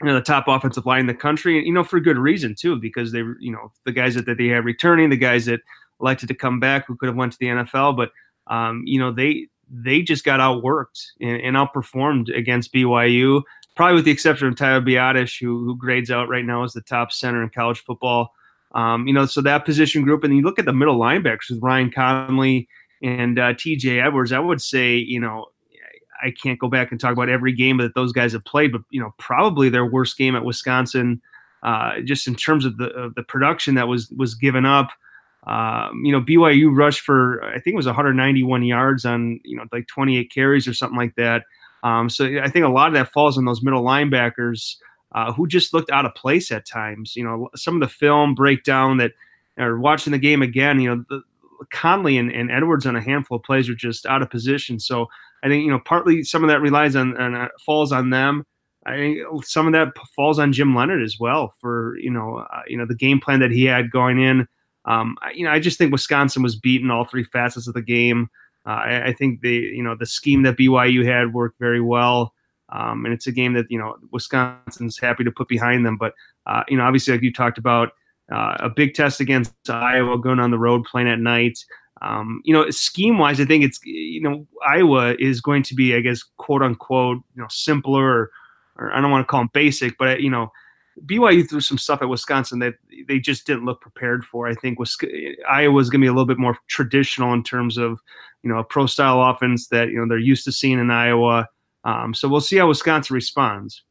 you 0.03 0.09
know, 0.09 0.15
the 0.15 0.21
top 0.21 0.49
offensive 0.49 0.85
line 0.85 1.00
in 1.00 1.06
the 1.06 1.15
country, 1.15 1.56
and 1.56 1.67
you 1.67 1.73
know 1.73 1.85
for 1.85 2.00
good 2.00 2.19
reason 2.19 2.55
too, 2.55 2.77
because 2.77 3.12
they, 3.12 3.21
you 3.41 3.50
know, 3.50 3.73
the 3.85 3.93
guys 3.93 4.15
that, 4.15 4.27
that 4.27 4.37
they 4.37 4.49
have 4.49 4.65
returning, 4.65 5.09
the 5.09 5.17
guys 5.17 5.47
that 5.47 5.61
elected 6.00 6.29
to 6.29 6.35
come 6.35 6.61
back 6.61 6.87
who 6.87 6.97
could 6.97 7.06
have 7.06 7.17
went 7.17 7.33
to 7.33 7.38
the 7.38 7.47
NFL, 7.47 7.97
but 7.97 8.11
um, 8.53 8.83
you 8.85 8.99
know 8.99 9.11
they 9.11 9.49
they 9.69 10.03
just 10.03 10.25
got 10.25 10.38
outworked 10.38 11.06
and, 11.21 11.41
and, 11.41 11.56
outperformed 11.56 12.37
against 12.37 12.73
BYU, 12.73 13.43
probably 13.75 13.97
with 13.97 14.05
the 14.05 14.12
exception 14.12 14.47
of 14.47 14.56
Tyler 14.56 14.83
Biadasz, 14.83 15.41
who 15.41 15.65
who 15.65 15.77
grades 15.77 16.11
out 16.11 16.29
right 16.29 16.44
now 16.44 16.62
as 16.62 16.73
the 16.73 16.83
top 16.83 17.11
center 17.11 17.43
in 17.43 17.49
college 17.49 17.81
football. 17.81 18.33
Um, 18.76 19.08
you 19.08 19.14
know, 19.14 19.25
so 19.25 19.40
that 19.40 19.64
position 19.64 20.02
group, 20.02 20.23
and 20.23 20.37
you 20.37 20.43
look 20.43 20.58
at 20.58 20.67
the 20.67 20.73
middle 20.73 20.99
linebackers 20.99 21.49
with 21.49 21.62
Ryan 21.62 21.90
Connelly 21.90 22.69
and 23.02 23.38
uh, 23.38 23.55
T.J. 23.58 24.00
Edwards. 24.00 24.32
I 24.32 24.38
would 24.38 24.61
say, 24.61 24.96
you 24.96 25.19
know, 25.19 25.46
I 26.23 26.31
can't 26.31 26.58
go 26.58 26.69
back 26.69 26.90
and 26.90 27.00
talk 27.00 27.12
about 27.12 27.31
every 27.31 27.52
game 27.52 27.78
that 27.78 27.94
those 27.94 28.12
guys 28.12 28.32
have 28.32 28.44
played, 28.44 28.73
but 28.73 28.82
you 28.90 29.00
know, 29.00 29.14
probably 29.19 29.70
their 29.70 29.87
worst 29.87 30.19
game 30.19 30.37
at 30.37 30.44
Wisconsin, 30.44 31.23
uh, 31.62 32.00
just 32.05 32.26
in 32.26 32.34
terms 32.34 32.67
of 32.67 32.76
the 32.76 32.90
of 32.90 33.14
the 33.14 33.23
production 33.23 33.75
that 33.76 33.88
was 33.88 34.11
was 34.11 34.34
given 34.34 34.67
up. 34.67 34.90
Um, 35.46 36.02
you 36.05 36.12
know, 36.12 36.20
BYU 36.20 36.76
rushed 36.76 37.00
for 37.00 37.43
I 37.44 37.61
think 37.61 37.75
it 37.75 37.76
was 37.76 37.87
191 37.87 38.62
yards 38.64 39.05
on 39.05 39.40
you 39.43 39.56
know 39.56 39.64
like 39.73 39.87
28 39.88 40.31
carries 40.31 40.69
or 40.69 40.75
something 40.75 40.99
like 40.99 41.14
that. 41.17 41.44
Um, 41.82 42.11
so 42.11 42.26
I 42.43 42.49
think 42.49 42.64
a 42.64 42.70
lot 42.70 42.88
of 42.88 42.94
that 42.94 43.12
falls 43.12 43.38
on 43.38 43.44
those 43.44 43.62
middle 43.62 43.84
linebackers 43.84 44.76
uh, 45.16 45.32
who 45.32 45.48
just 45.48 45.74
looked 45.74 45.90
out 45.90 46.06
of 46.06 46.14
place 46.14 46.52
at 46.52 46.66
times. 46.66 47.16
You 47.16 47.24
know, 47.24 47.48
some 47.56 47.74
of 47.74 47.80
the 47.80 47.92
film 47.92 48.34
breakdown 48.34 48.98
that, 48.98 49.12
or 49.58 49.80
watching 49.80 50.12
the 50.12 50.18
game 50.18 50.42
again, 50.42 50.78
you 50.78 50.94
know, 50.94 51.04
the, 51.08 51.22
Connelly 51.72 52.18
and, 52.18 52.30
and 52.30 52.50
Edwards 52.50 52.86
on 52.86 52.96
a 52.96 53.00
handful 53.00 53.38
of 53.38 53.42
plays 53.42 53.68
are 53.68 53.74
just 53.74 54.06
out 54.06 54.20
of 54.22 54.30
position. 54.30 54.78
So 54.78 55.08
I 55.42 55.48
think 55.48 55.64
you 55.64 55.70
know 55.70 55.80
partly 55.80 56.22
some 56.22 56.44
of 56.44 56.48
that 56.48 56.60
relies 56.60 56.96
on, 56.96 57.16
on 57.16 57.34
uh, 57.34 57.48
falls 57.64 57.92
on 57.92 58.10
them. 58.10 58.44
I 58.84 58.96
think 58.96 59.44
some 59.44 59.66
of 59.66 59.72
that 59.72 59.96
falls 60.14 60.38
on 60.38 60.52
Jim 60.52 60.74
Leonhard 60.74 61.02
as 61.02 61.18
well 61.18 61.54
for 61.60 61.96
you 61.98 62.10
know 62.10 62.46
uh, 62.52 62.62
you 62.66 62.76
know 62.76 62.86
the 62.86 62.94
game 62.94 63.20
plan 63.20 63.40
that 63.40 63.50
he 63.50 63.64
had 63.64 63.90
going 63.90 64.20
in. 64.20 64.46
Um, 64.84 65.16
you 65.34 65.44
know, 65.44 65.50
I 65.50 65.58
just 65.58 65.78
think 65.78 65.90
Wisconsin 65.92 66.42
was 66.42 66.56
beaten 66.56 66.90
all 66.90 67.04
three 67.04 67.24
facets 67.24 67.66
of 67.66 67.74
the 67.74 67.82
game. 67.82 68.28
Uh, 68.64 68.70
I, 68.70 69.06
I, 69.06 69.12
think 69.12 69.40
the 69.40 69.52
you 69.52 69.82
know 69.82 69.96
the 69.96 70.06
scheme 70.06 70.42
that 70.42 70.56
BYU 70.56 71.04
had 71.04 71.32
worked 71.32 71.58
very 71.58 71.80
well, 71.80 72.32
um, 72.70 73.04
and 73.04 73.14
it's 73.14 73.26
a 73.26 73.32
game 73.32 73.52
that 73.54 73.66
you 73.70 73.78
know 73.78 73.96
Wisconsin's 74.10 74.98
happy 74.98 75.24
to 75.24 75.30
put 75.30 75.48
behind 75.48 75.86
them. 75.86 75.96
But 75.96 76.14
uh, 76.46 76.62
you 76.68 76.76
know, 76.76 76.84
obviously, 76.84 77.12
like 77.12 77.22
you 77.22 77.32
talked 77.32 77.58
about, 77.58 77.90
uh, 78.32 78.56
a 78.61 78.68
big 78.68 78.94
test 78.94 79.20
against 79.20 79.52
Iowa, 79.68 80.18
going 80.18 80.40
on 80.40 80.50
the 80.50 80.58
road, 80.58 80.85
playing 80.85 81.08
at 81.08 81.20
night. 81.20 81.58
Um, 82.02 82.42
you 82.44 82.52
know, 82.52 82.68
scheme 82.70 83.18
wise, 83.18 83.40
I 83.40 83.44
think 83.44 83.64
it's 83.64 83.80
you 83.85 84.20
know 84.20 84.46
Iowa 84.66 85.14
is 85.18 85.40
going 85.40 85.62
to 85.64 85.75
be, 85.75 85.94
I 85.94 86.00
guess, 86.00 86.23
quote 86.37 86.62
unquote, 86.62 87.18
you 87.35 87.42
know, 87.42 87.49
simpler 87.49 88.04
or, 88.04 88.30
or 88.76 88.92
I 88.92 89.00
don't 89.00 89.11
want 89.11 89.26
to 89.26 89.30
call 89.30 89.40
them 89.40 89.50
basic, 89.52 89.96
but 89.99 90.20
you 90.20 90.30
know, 90.30 90.50
BYU 91.04 91.49
threw 91.49 91.61
some 91.61 91.78
stuff 91.78 92.02
at 92.02 92.08
Wisconsin 92.08 92.58
that 92.61 92.75
they 93.06 93.18
just 93.18 93.46
didn't 93.46 93.64
look 93.64 93.80
prepared 93.80 94.25
for. 94.25 94.49
I 94.49 94.54
think 94.54 94.78
was 94.78 94.96
Iowa's 95.49 95.90
going 95.90 96.00
to 96.00 96.04
be 96.04 96.08
a 96.08 96.12
little 96.12 96.26
bit 96.26 96.38
more 96.38 96.58
traditional 96.68 97.32
in 97.32 97.42
terms 97.42 97.76
of 97.76 98.00
you 98.42 98.50
know 98.50 98.58
a 98.58 98.64
pro 98.64 98.87
style 98.87 99.23
offense 99.23 99.68
that 99.68 99.88
you 99.88 99.99
know 99.99 100.06
they're 100.08 100.18
used 100.18 100.44
to 100.44 100.52
seeing 100.52 100.78
in 100.78 100.90
Iowa. 100.90 101.49
Um, 101.87 102.12
so 102.14 102.28
we'll 102.28 102.40
see 102.40 102.57
how 102.57 102.66
Wisconsin 102.66 103.14
responds. 103.14 103.83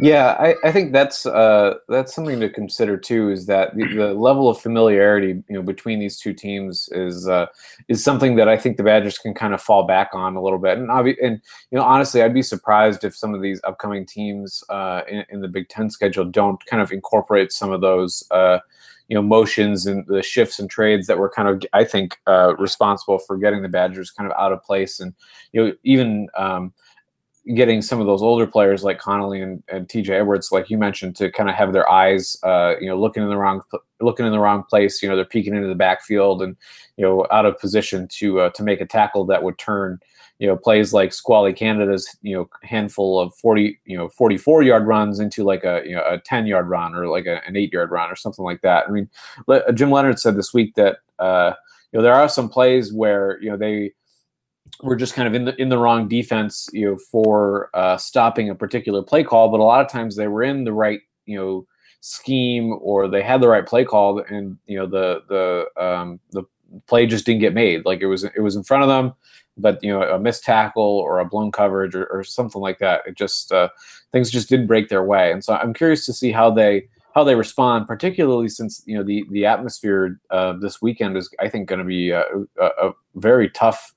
Yeah, 0.00 0.36
I, 0.38 0.54
I 0.68 0.72
think 0.72 0.92
that's 0.92 1.26
uh, 1.26 1.74
that's 1.88 2.14
something 2.14 2.38
to 2.38 2.48
consider 2.48 2.96
too. 2.96 3.30
Is 3.30 3.46
that 3.46 3.76
the, 3.76 3.84
the, 3.92 4.14
level 4.14 4.48
of 4.48 4.60
familiarity 4.60 5.42
you 5.48 5.56
know 5.56 5.62
between 5.62 5.98
these 5.98 6.20
two 6.20 6.32
teams 6.32 6.88
is 6.92 7.28
uh, 7.28 7.46
is 7.88 8.02
something 8.02 8.36
that 8.36 8.48
I 8.48 8.56
think 8.56 8.76
the 8.76 8.84
Badgers 8.84 9.18
can 9.18 9.34
kind 9.34 9.52
of 9.52 9.60
fall 9.60 9.82
back 9.86 10.10
on 10.12 10.36
a 10.36 10.42
little 10.42 10.60
bit. 10.60 10.78
And 10.78 10.88
obvi- 10.88 11.16
and 11.20 11.40
you 11.72 11.78
know 11.78 11.82
honestly, 11.82 12.22
I'd 12.22 12.32
be 12.32 12.42
surprised 12.42 13.02
if 13.02 13.16
some 13.16 13.34
of 13.34 13.42
these 13.42 13.60
upcoming 13.64 14.06
teams 14.06 14.62
uh, 14.68 15.02
in, 15.08 15.24
in, 15.30 15.40
the 15.40 15.48
Big 15.48 15.68
Ten 15.68 15.90
schedule 15.90 16.24
don't 16.24 16.64
kind 16.66 16.80
of 16.80 16.92
incorporate 16.92 17.50
some 17.50 17.72
of 17.72 17.80
those 17.80 18.22
uh, 18.30 18.60
you 19.08 19.16
know 19.16 19.22
motions 19.22 19.86
and 19.86 20.06
the 20.06 20.22
shifts 20.22 20.60
and 20.60 20.70
trades 20.70 21.08
that 21.08 21.18
were 21.18 21.28
kind 21.28 21.48
of 21.48 21.64
I 21.72 21.82
think 21.82 22.16
uh, 22.28 22.54
responsible 22.56 23.18
for 23.18 23.36
getting 23.36 23.62
the 23.62 23.68
Badgers 23.68 24.12
kind 24.12 24.30
of 24.30 24.38
out 24.38 24.52
of 24.52 24.62
place 24.62 25.00
and 25.00 25.12
you 25.52 25.66
know 25.66 25.72
even. 25.82 26.28
Um, 26.36 26.72
getting 27.54 27.80
some 27.80 28.00
of 28.00 28.06
those 28.06 28.22
older 28.22 28.46
players 28.46 28.84
like 28.84 28.98
Connelly 28.98 29.40
and, 29.40 29.62
and 29.68 29.88
TJ 29.88 30.10
Edwards, 30.10 30.52
like 30.52 30.68
you 30.68 30.76
mentioned, 30.76 31.16
to 31.16 31.30
kind 31.32 31.48
of 31.48 31.54
have 31.54 31.72
their 31.72 31.88
eyes, 31.90 32.36
uh, 32.42 32.74
you 32.80 32.86
know, 32.88 32.98
looking 32.98 33.22
in 33.22 33.28
the 33.28 33.36
wrong, 33.36 33.62
looking 34.00 34.26
in 34.26 34.32
the 34.32 34.38
wrong 34.38 34.62
place. 34.62 35.02
You 35.02 35.08
know, 35.08 35.16
they're 35.16 35.24
peeking 35.24 35.54
into 35.54 35.68
the 35.68 35.74
backfield 35.74 36.42
and 36.42 36.56
you 36.96 37.04
know 37.04 37.26
out 37.30 37.46
of 37.46 37.58
position 37.58 38.08
to 38.12 38.40
uh, 38.40 38.50
to 38.50 38.62
make 38.62 38.80
a 38.80 38.86
tackle 38.86 39.24
that 39.26 39.42
would 39.42 39.58
turn, 39.58 39.98
you 40.38 40.46
know, 40.46 40.56
plays 40.56 40.92
like 40.92 41.12
Squally 41.12 41.52
Canada's, 41.52 42.16
you 42.22 42.36
know, 42.36 42.48
handful 42.62 43.18
of 43.18 43.34
forty, 43.34 43.80
you 43.84 43.96
know, 43.96 44.08
forty 44.10 44.36
four 44.36 44.62
yard 44.62 44.86
runs 44.86 45.18
into 45.18 45.44
like 45.44 45.64
a 45.64 45.82
you 45.84 45.94
know 45.94 46.04
a 46.06 46.18
ten 46.18 46.46
yard 46.46 46.68
run 46.68 46.94
or 46.94 47.08
like 47.08 47.26
a, 47.26 47.40
an 47.46 47.56
eight 47.56 47.72
yard 47.72 47.90
run 47.90 48.10
or 48.10 48.16
something 48.16 48.44
like 48.44 48.60
that. 48.62 48.86
I 48.88 48.90
mean, 48.90 49.08
Jim 49.74 49.90
Leonhard 49.90 50.20
said 50.20 50.36
this 50.36 50.52
week 50.52 50.74
that 50.74 50.98
uh, 51.18 51.52
you 51.92 51.98
know 51.98 52.02
there 52.02 52.14
are 52.14 52.28
some 52.28 52.48
plays 52.48 52.92
where 52.92 53.38
you 53.40 53.50
know 53.50 53.56
they 53.56 53.92
were 54.82 54.96
just 54.96 55.14
kind 55.14 55.28
of 55.28 55.34
in 55.34 55.44
the 55.44 55.60
in 55.60 55.68
the 55.68 55.78
wrong 55.78 56.08
defense, 56.08 56.68
you 56.72 56.86
know, 56.86 56.98
for 57.10 57.70
uh, 57.74 57.96
stopping 57.96 58.50
a 58.50 58.54
particular 58.54 59.02
play 59.02 59.24
call. 59.24 59.50
But 59.50 59.60
a 59.60 59.64
lot 59.64 59.84
of 59.84 59.90
times 59.90 60.16
they 60.16 60.28
were 60.28 60.42
in 60.42 60.64
the 60.64 60.72
right, 60.72 61.00
you 61.26 61.36
know, 61.36 61.66
scheme 62.00 62.76
or 62.80 63.08
they 63.08 63.22
had 63.22 63.40
the 63.40 63.48
right 63.48 63.66
play 63.66 63.84
call, 63.84 64.22
and 64.28 64.56
you 64.66 64.78
know 64.78 64.86
the 64.86 65.22
the 65.28 65.82
um, 65.82 66.20
the 66.30 66.44
play 66.86 67.06
just 67.06 67.26
didn't 67.26 67.40
get 67.40 67.54
made. 67.54 67.84
Like 67.84 68.00
it 68.00 68.06
was 68.06 68.24
it 68.24 68.40
was 68.40 68.56
in 68.56 68.64
front 68.64 68.82
of 68.82 68.88
them, 68.88 69.14
but 69.56 69.82
you 69.82 69.92
know 69.92 70.02
a 70.02 70.18
missed 70.18 70.44
tackle 70.44 70.82
or 70.82 71.18
a 71.18 71.24
blown 71.24 71.52
coverage 71.52 71.94
or, 71.94 72.06
or 72.06 72.24
something 72.24 72.60
like 72.60 72.78
that. 72.78 73.02
It 73.06 73.16
just 73.16 73.52
uh, 73.52 73.68
things 74.12 74.30
just 74.30 74.48
didn't 74.48 74.66
break 74.66 74.88
their 74.88 75.04
way. 75.04 75.32
And 75.32 75.44
so 75.44 75.54
I'm 75.54 75.74
curious 75.74 76.06
to 76.06 76.12
see 76.12 76.32
how 76.32 76.50
they 76.50 76.88
how 77.14 77.24
they 77.24 77.34
respond, 77.34 77.86
particularly 77.86 78.48
since 78.48 78.82
you 78.86 78.96
know 78.96 79.02
the 79.02 79.24
the 79.30 79.46
atmosphere 79.46 80.20
uh, 80.30 80.54
this 80.60 80.80
weekend 80.80 81.16
is 81.16 81.28
I 81.40 81.48
think 81.48 81.68
going 81.68 81.80
to 81.80 81.84
be 81.84 82.10
a, 82.10 82.22
a, 82.60 82.66
a, 82.88 82.92
very 83.16 83.50
tough. 83.50 83.94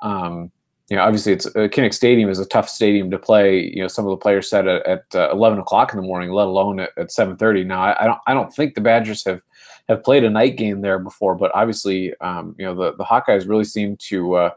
Um, 0.00 0.50
you 0.88 0.96
know, 0.96 1.02
obviously, 1.02 1.32
it's 1.32 1.46
uh, 1.46 1.68
Kinnick 1.68 1.94
Stadium 1.94 2.30
is 2.30 2.38
a 2.38 2.46
tough 2.46 2.68
stadium 2.68 3.10
to 3.10 3.18
play. 3.18 3.72
You 3.74 3.82
know, 3.82 3.88
some 3.88 4.06
of 4.06 4.10
the 4.10 4.16
players 4.16 4.48
said 4.48 4.68
at, 4.68 4.86
at 4.86 5.04
uh, 5.14 5.30
eleven 5.32 5.58
o'clock 5.58 5.92
in 5.92 5.96
the 5.96 6.06
morning, 6.06 6.30
let 6.30 6.46
alone 6.46 6.78
at, 6.78 6.90
at 6.96 7.10
seven 7.10 7.36
thirty. 7.36 7.64
Now, 7.64 7.80
I, 7.82 8.04
I, 8.04 8.06
don't, 8.06 8.20
I 8.28 8.34
don't 8.34 8.54
think 8.54 8.74
the 8.74 8.80
Badgers 8.80 9.24
have 9.24 9.42
have 9.88 10.04
played 10.04 10.22
a 10.22 10.30
night 10.30 10.56
game 10.56 10.80
there 10.80 11.00
before, 11.00 11.34
but 11.34 11.50
obviously, 11.54 12.14
um, 12.20 12.54
you 12.56 12.64
know, 12.64 12.74
the 12.74 12.96
the 12.96 13.04
Hawkeyes 13.04 13.48
really 13.48 13.64
seem 13.64 13.96
to, 13.96 14.34
uh, 14.34 14.50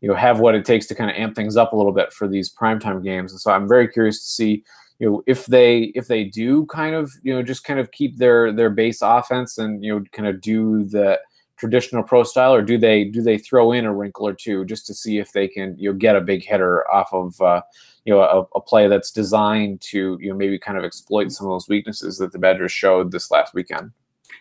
you 0.00 0.08
know, 0.08 0.14
have 0.14 0.40
what 0.40 0.54
it 0.54 0.64
takes 0.64 0.86
to 0.86 0.94
kind 0.94 1.10
of 1.10 1.16
amp 1.16 1.36
things 1.36 1.58
up 1.58 1.74
a 1.74 1.76
little 1.76 1.92
bit 1.92 2.10
for 2.10 2.26
these 2.26 2.54
primetime 2.54 3.04
games. 3.04 3.32
And 3.32 3.40
so, 3.40 3.50
I'm 3.50 3.68
very 3.68 3.86
curious 3.86 4.20
to 4.20 4.30
see, 4.30 4.64
you 4.98 5.10
know, 5.10 5.22
if 5.26 5.44
they 5.44 5.92
if 5.94 6.06
they 6.06 6.24
do 6.24 6.64
kind 6.66 6.94
of, 6.94 7.12
you 7.22 7.34
know, 7.34 7.42
just 7.42 7.64
kind 7.64 7.80
of 7.80 7.90
keep 7.90 8.16
their 8.16 8.50
their 8.50 8.70
base 8.70 9.02
offense 9.02 9.58
and 9.58 9.84
you 9.84 9.94
know, 9.94 10.04
kind 10.12 10.26
of 10.26 10.40
do 10.40 10.84
the 10.84 11.20
traditional 11.56 12.02
pro 12.02 12.22
style, 12.22 12.54
or 12.54 12.62
do 12.62 12.78
they 12.78 13.04
do 13.04 13.22
they 13.22 13.38
throw 13.38 13.72
in 13.72 13.84
a 13.84 13.94
wrinkle 13.94 14.26
or 14.26 14.34
two 14.34 14.64
just 14.64 14.86
to 14.86 14.94
see 14.94 15.18
if 15.18 15.32
they 15.32 15.48
can 15.48 15.76
you 15.78 15.90
know 15.90 15.98
get 15.98 16.16
a 16.16 16.20
big 16.20 16.44
hitter 16.44 16.88
off 16.90 17.12
of 17.12 17.40
uh, 17.40 17.62
you 18.04 18.12
know 18.12 18.20
a, 18.20 18.58
a, 18.58 18.60
play 18.60 18.88
that's 18.88 19.10
designed 19.10 19.80
to 19.80 20.18
you 20.20 20.30
know 20.30 20.36
maybe 20.36 20.58
kind 20.58 20.78
of 20.78 20.84
exploit 20.84 21.32
some 21.32 21.46
of 21.46 21.52
those 21.52 21.68
weaknesses 21.68 22.18
that 22.18 22.32
the 22.32 22.38
Badgers 22.38 22.72
showed 22.72 23.10
this 23.10 23.30
last 23.30 23.54
weekend. 23.54 23.90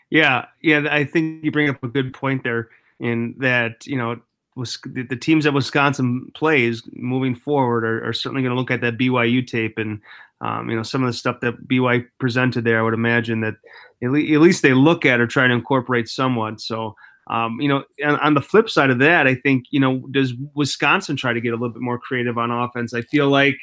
Yeah, 0.10 0.46
yeah, 0.62 0.86
I 0.90 1.04
think 1.04 1.44
you 1.44 1.52
bring 1.52 1.70
up 1.70 1.84
a 1.84 1.88
good 1.88 2.14
point 2.14 2.44
there 2.44 2.70
in 3.00 3.36
that 3.40 3.86
you 3.88 3.98
know 3.98 4.20
the 4.56 5.18
teams 5.20 5.44
that 5.44 5.54
Wisconsin 5.54 6.32
plays 6.34 6.82
moving 6.94 7.36
forward 7.36 7.84
are, 7.84 8.08
are 8.08 8.14
certainly 8.14 8.42
going 8.42 8.56
to 8.56 8.60
look 8.60 8.72
at 8.72 8.80
that 8.82 8.98
BYU 8.98 9.46
tape 9.46 9.78
and 9.78 10.00
um, 10.42 10.70
you 10.70 10.76
know 10.76 10.84
some 10.84 11.04
of 11.04 11.08
the 11.08 11.14
stuff 11.14 11.40
that 11.42 11.68
BYU 11.68 12.06
presented 12.20 12.64
there. 12.64 12.80
I 12.80 12.84
would 12.84 12.94
imagine 12.94 13.42
that 13.42 13.56
at, 14.04 14.12
le- 14.12 14.34
at 14.34 14.42
least 14.42 14.62
they 14.62 14.74
look 14.74 15.06
at 15.06 15.20
or 15.20 15.28
try 15.28 15.48
to 15.48 15.54
incorporate 15.54 16.10
somewhat. 16.10 16.62
So 16.62 16.96
um, 17.28 17.60
you 17.60 17.68
know, 17.68 17.84
on, 18.04 18.20
on, 18.20 18.34
the 18.36 18.42
flip 18.42 18.70
side 18.70 18.92
of 18.92 19.00
that, 19.00 19.26
I 19.26 19.34
think 19.34 19.66
you 19.72 19.80
know 19.80 20.00
does 20.12 20.34
Wisconsin 20.54 21.16
try 21.16 21.34
to 21.34 21.42
get 21.42 21.50
a 21.50 21.56
little 21.56 21.74
bit 21.74 21.82
more 21.82 21.98
creative 21.98 22.38
on 22.38 22.52
offense? 22.52 22.94
I 22.94 23.02
feel 23.02 23.30
like 23.30 23.58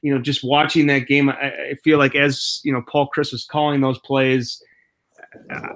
you 0.00 0.14
know 0.14 0.20
just 0.20 0.42
watching 0.42 0.86
that 0.86 1.06
game, 1.06 1.28
I, 1.28 1.52
I 1.70 1.74
feel 1.84 1.98
like 1.98 2.14
as 2.14 2.60
you 2.64 2.72
know 2.72 2.82
Paul 2.88 3.10
Chryst 3.14 3.32
was 3.32 3.44
calling 3.44 3.80
those 3.82 3.98
plays 3.98 4.62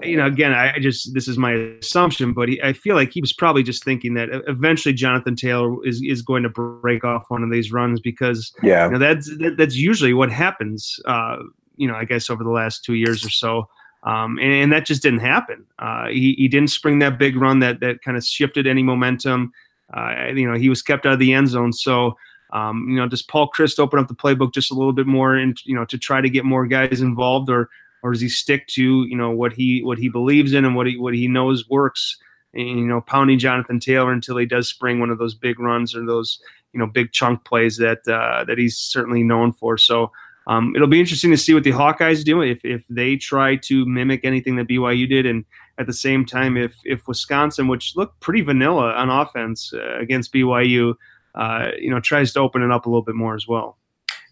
you 0.03 0.17
know, 0.17 0.27
again, 0.27 0.53
I 0.53 0.79
just 0.79 1.15
this 1.15 1.29
is 1.29 1.39
my 1.39 1.53
assumption, 1.53 2.33
but 2.33 2.49
he, 2.49 2.63
I 2.63 2.73
feel 2.73 2.95
like 2.95 3.13
he 3.13 3.21
was 3.21 3.33
probably 3.33 3.63
just 3.63 3.85
thinking 3.85 4.15
that 4.15 4.29
eventually 4.47 4.93
Jonathan 4.93 5.37
Taylor 5.37 5.85
is, 5.87 6.03
is 6.03 6.23
going 6.23 6.43
to 6.43 6.49
break 6.49 7.05
off 7.05 7.25
one 7.29 7.43
of 7.43 7.51
these 7.51 7.73
runs 7.73 8.01
because 8.01 8.53
yeah, 8.63 8.87
you 8.87 8.93
know, 8.93 8.99
that's 8.99 9.29
that, 9.39 9.57
that's 9.57 9.77
usually 9.77 10.13
what 10.15 10.31
happens. 10.31 10.99
Uh, 11.05 11.39
you 11.77 11.89
know, 11.89 11.95
I 11.95 12.05
guess 12.05 12.31
over 12.31 12.45
the 12.45 12.51
last 12.51 12.85
two 12.85 12.95
years 12.95 13.25
or 13.25 13.31
so, 13.31 13.69
um, 14.05 14.39
and, 14.39 14.53
and, 14.53 14.73
that 14.73 14.87
just 14.87 15.03
didn't 15.03 15.21
happen. 15.21 15.65
Uh, 15.79 16.09
he 16.09 16.35
he 16.39 16.49
didn't 16.49 16.71
spring 16.71 16.99
that 17.01 17.19
big 17.19 17.37
run 17.37 17.61
that 17.61 17.81
that 17.81 18.03
kind 18.03 18.17
of 18.17 18.25
shifted 18.25 18.67
any 18.67 18.83
momentum. 18.83 19.53
Uh, 19.93 20.29
you 20.35 20.51
know, 20.51 20.57
he 20.57 20.69
was 20.69 20.83
kept 20.83 21.07
out 21.07 21.15
of 21.15 21.19
the 21.19 21.33
end 21.33 21.49
zone, 21.49 21.73
so. 21.73 22.17
Um, 22.53 22.87
you 22.89 22.95
know, 22.95 23.09
does 23.09 23.25
Paul 23.25 23.51
Chryst 23.51 23.81
open 23.81 23.99
up 23.99 24.07
the 24.07 24.15
playbook 24.15 24.55
just 24.55 24.71
a 24.71 24.75
little 24.75 24.93
bit 24.93 25.09
more, 25.09 25.35
and 25.35 25.61
you 25.65 25.75
know, 25.75 25.85
to 25.87 25.99
try 25.99 26.21
to 26.21 26.31
get 26.31 26.45
more 26.45 26.65
guys 26.65 27.01
involved, 27.01 27.51
or 27.51 27.69
or 28.07 28.13
does 28.13 28.21
he 28.21 28.29
stick 28.29 28.69
to 28.69 29.05
you 29.05 29.17
know 29.17 29.31
what 29.31 29.53
he 29.53 29.83
what 29.83 29.99
he 29.99 30.09
believes 30.09 30.53
in 30.53 30.65
and 30.65 30.77
what 30.77 30.87
he 30.87 30.97
what 30.97 31.15
he 31.15 31.27
knows 31.27 31.69
works? 31.69 32.17
And, 32.55 32.79
you 32.79 32.87
know, 32.87 33.03
pounding 33.03 33.39
Jonathan 33.39 33.81
Taylor 33.81 34.13
until 34.13 34.39
he 34.39 34.47
does 34.47 34.69
spring 34.69 34.99
one 34.99 35.11
of 35.11 35.19
those 35.19 35.35
big 35.35 35.59
runs 35.59 35.95
or 35.95 36.07
those 36.07 36.41
you 36.73 36.79
know 36.79 36.87
big 36.87 37.11
chunk 37.13 37.45
plays 37.45 37.77
that 37.79 38.07
uh, 38.07 38.45
that 38.45 38.59
he's 38.59 38.79
certainly 38.79 39.23
known 39.23 39.53
for. 39.53 39.77
So. 39.77 40.13
Um, 40.49 40.77
it'll 40.77 40.87
be 40.87 41.01
interesting 41.01 41.33
to 41.33 41.37
see 41.37 41.55
what 41.55 41.65
the 41.65 41.73
Hawkeyes 41.73 42.23
do 42.23 42.41
if, 42.41 42.65
if 42.65 42.85
they 42.89 43.17
try 43.17 43.57
to 43.57 43.85
mimic 43.85 44.21
anything 44.23 44.55
that 44.55 44.69
BYU 44.69 45.09
did, 45.09 45.27
and 45.27 45.45
at 45.77 45.89
the 45.89 45.93
same 45.93 46.25
time, 46.25 46.57
if 46.57 46.77
if 46.85 47.09
Wisconsin, 47.09 47.67
which 47.67 47.97
looked 47.97 48.21
pretty 48.21 48.43
vanilla 48.43 48.93
on 48.93 49.11
offense 49.11 49.73
uh, 49.75 49.99
against 49.99 50.33
BYU, 50.33 50.95
uh, 51.35 51.71
you 51.81 51.91
know, 51.91 51.99
tries 51.99 52.33
to 52.35 52.39
open 52.39 52.63
it 52.63 52.71
up 52.71 52.87
a 52.87 52.89
little 52.89 53.03
bit 53.03 53.17
more 53.17 53.35
as 53.35 53.49
well. 53.49 53.77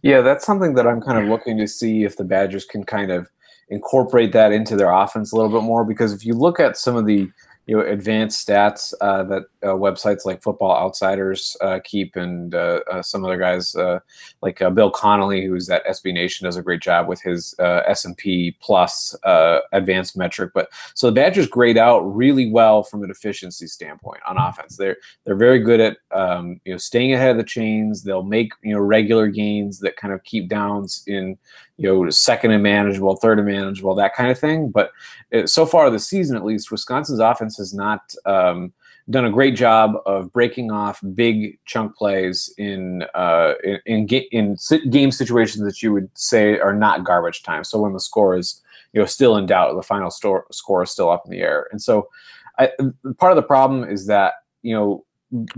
Yeah, 0.02 0.20
that's 0.20 0.44
something 0.44 0.74
that 0.74 0.86
I'm 0.86 1.00
kind 1.00 1.18
of 1.18 1.30
looking 1.30 1.56
to 1.56 1.66
see 1.66 2.04
if 2.04 2.16
the 2.16 2.24
Badgers 2.24 2.66
can 2.66 2.84
kind 2.84 3.10
of 3.10 3.28
incorporate 3.74 4.32
that 4.32 4.52
into 4.52 4.76
their 4.76 4.92
offense 4.92 5.32
a 5.32 5.36
little 5.36 5.50
bit 5.50 5.64
more 5.64 5.84
because 5.84 6.12
if 6.12 6.24
you 6.24 6.34
look 6.34 6.60
at 6.60 6.76
some 6.76 6.96
of 6.96 7.06
the 7.06 7.28
you 7.66 7.76
know 7.76 7.84
advanced 7.84 8.46
stats 8.46 8.92
uh, 9.00 9.22
that 9.24 9.44
uh, 9.62 9.68
websites 9.68 10.26
like 10.26 10.42
Football 10.42 10.76
Outsiders 10.76 11.56
uh, 11.62 11.80
keep, 11.82 12.16
and 12.16 12.54
uh, 12.54 12.80
uh, 12.90 13.02
some 13.02 13.24
other 13.24 13.38
guys 13.38 13.74
uh, 13.74 14.00
like 14.42 14.58
Bill 14.74 14.90
Connelly, 14.90 15.46
who's 15.46 15.70
at 15.70 15.84
SB 15.86 16.12
Nation, 16.12 16.44
does 16.44 16.56
a 16.56 16.62
great 16.62 16.82
job 16.82 17.08
with 17.08 17.22
his 17.22 17.54
S 17.58 18.04
and 18.04 18.16
P 18.16 18.56
plus 18.60 19.14
advanced 19.72 20.16
metric. 20.16 20.52
But 20.54 20.68
so 20.94 21.06
the 21.06 21.14
Badgers 21.14 21.46
grade 21.46 21.78
out 21.78 22.00
really 22.00 22.50
well 22.50 22.82
from 22.82 23.02
an 23.02 23.10
efficiency 23.10 23.66
standpoint 23.66 24.20
on 24.26 24.36
offense. 24.36 24.76
They're 24.76 24.96
they're 25.24 25.34
very 25.34 25.60
good 25.60 25.80
at 25.80 25.96
um, 26.10 26.60
you 26.64 26.72
know 26.72 26.78
staying 26.78 27.14
ahead 27.14 27.30
of 27.30 27.38
the 27.38 27.44
chains. 27.44 28.02
They'll 28.02 28.22
make 28.22 28.52
you 28.62 28.74
know 28.74 28.80
regular 28.80 29.28
gains 29.28 29.80
that 29.80 29.96
kind 29.96 30.12
of 30.12 30.22
keep 30.24 30.48
downs 30.48 31.02
in 31.06 31.38
you 31.78 31.88
know 31.88 32.10
second 32.10 32.50
and 32.50 32.62
manageable, 32.62 33.16
third 33.16 33.38
and 33.38 33.48
manageable, 33.48 33.94
that 33.94 34.14
kind 34.14 34.30
of 34.30 34.38
thing. 34.38 34.70
But 34.70 34.90
so 35.46 35.64
far 35.64 35.88
this 35.90 36.06
season, 36.06 36.36
at 36.36 36.44
least, 36.44 36.70
Wisconsin's 36.70 37.18
offense 37.18 37.53
has 37.56 37.74
not 37.74 38.14
um, 38.26 38.72
done 39.10 39.24
a 39.24 39.30
great 39.30 39.54
job 39.54 39.96
of 40.06 40.32
breaking 40.32 40.70
off 40.70 41.00
big 41.14 41.58
chunk 41.66 41.96
plays 41.96 42.52
in 42.58 43.04
uh, 43.14 43.54
in, 43.62 43.80
in, 43.86 44.26
in 44.32 44.90
game 44.90 45.10
situations 45.10 45.64
that 45.64 45.82
you 45.82 45.92
would 45.92 46.08
say 46.14 46.58
are 46.58 46.74
not 46.74 47.04
garbage 47.04 47.42
time. 47.42 47.64
So 47.64 47.80
when 47.80 47.92
the 47.92 48.00
score 48.00 48.36
is 48.36 48.62
you 48.92 49.00
know 49.00 49.06
still 49.06 49.36
in 49.36 49.46
doubt, 49.46 49.74
the 49.74 49.82
final 49.82 50.10
store, 50.10 50.46
score 50.50 50.82
is 50.82 50.90
still 50.90 51.10
up 51.10 51.22
in 51.24 51.30
the 51.30 51.40
air, 51.40 51.68
and 51.72 51.82
so 51.82 52.08
I, 52.58 52.70
part 53.18 53.32
of 53.32 53.36
the 53.36 53.42
problem 53.42 53.84
is 53.84 54.06
that 54.06 54.34
you 54.62 54.74
know 54.74 55.04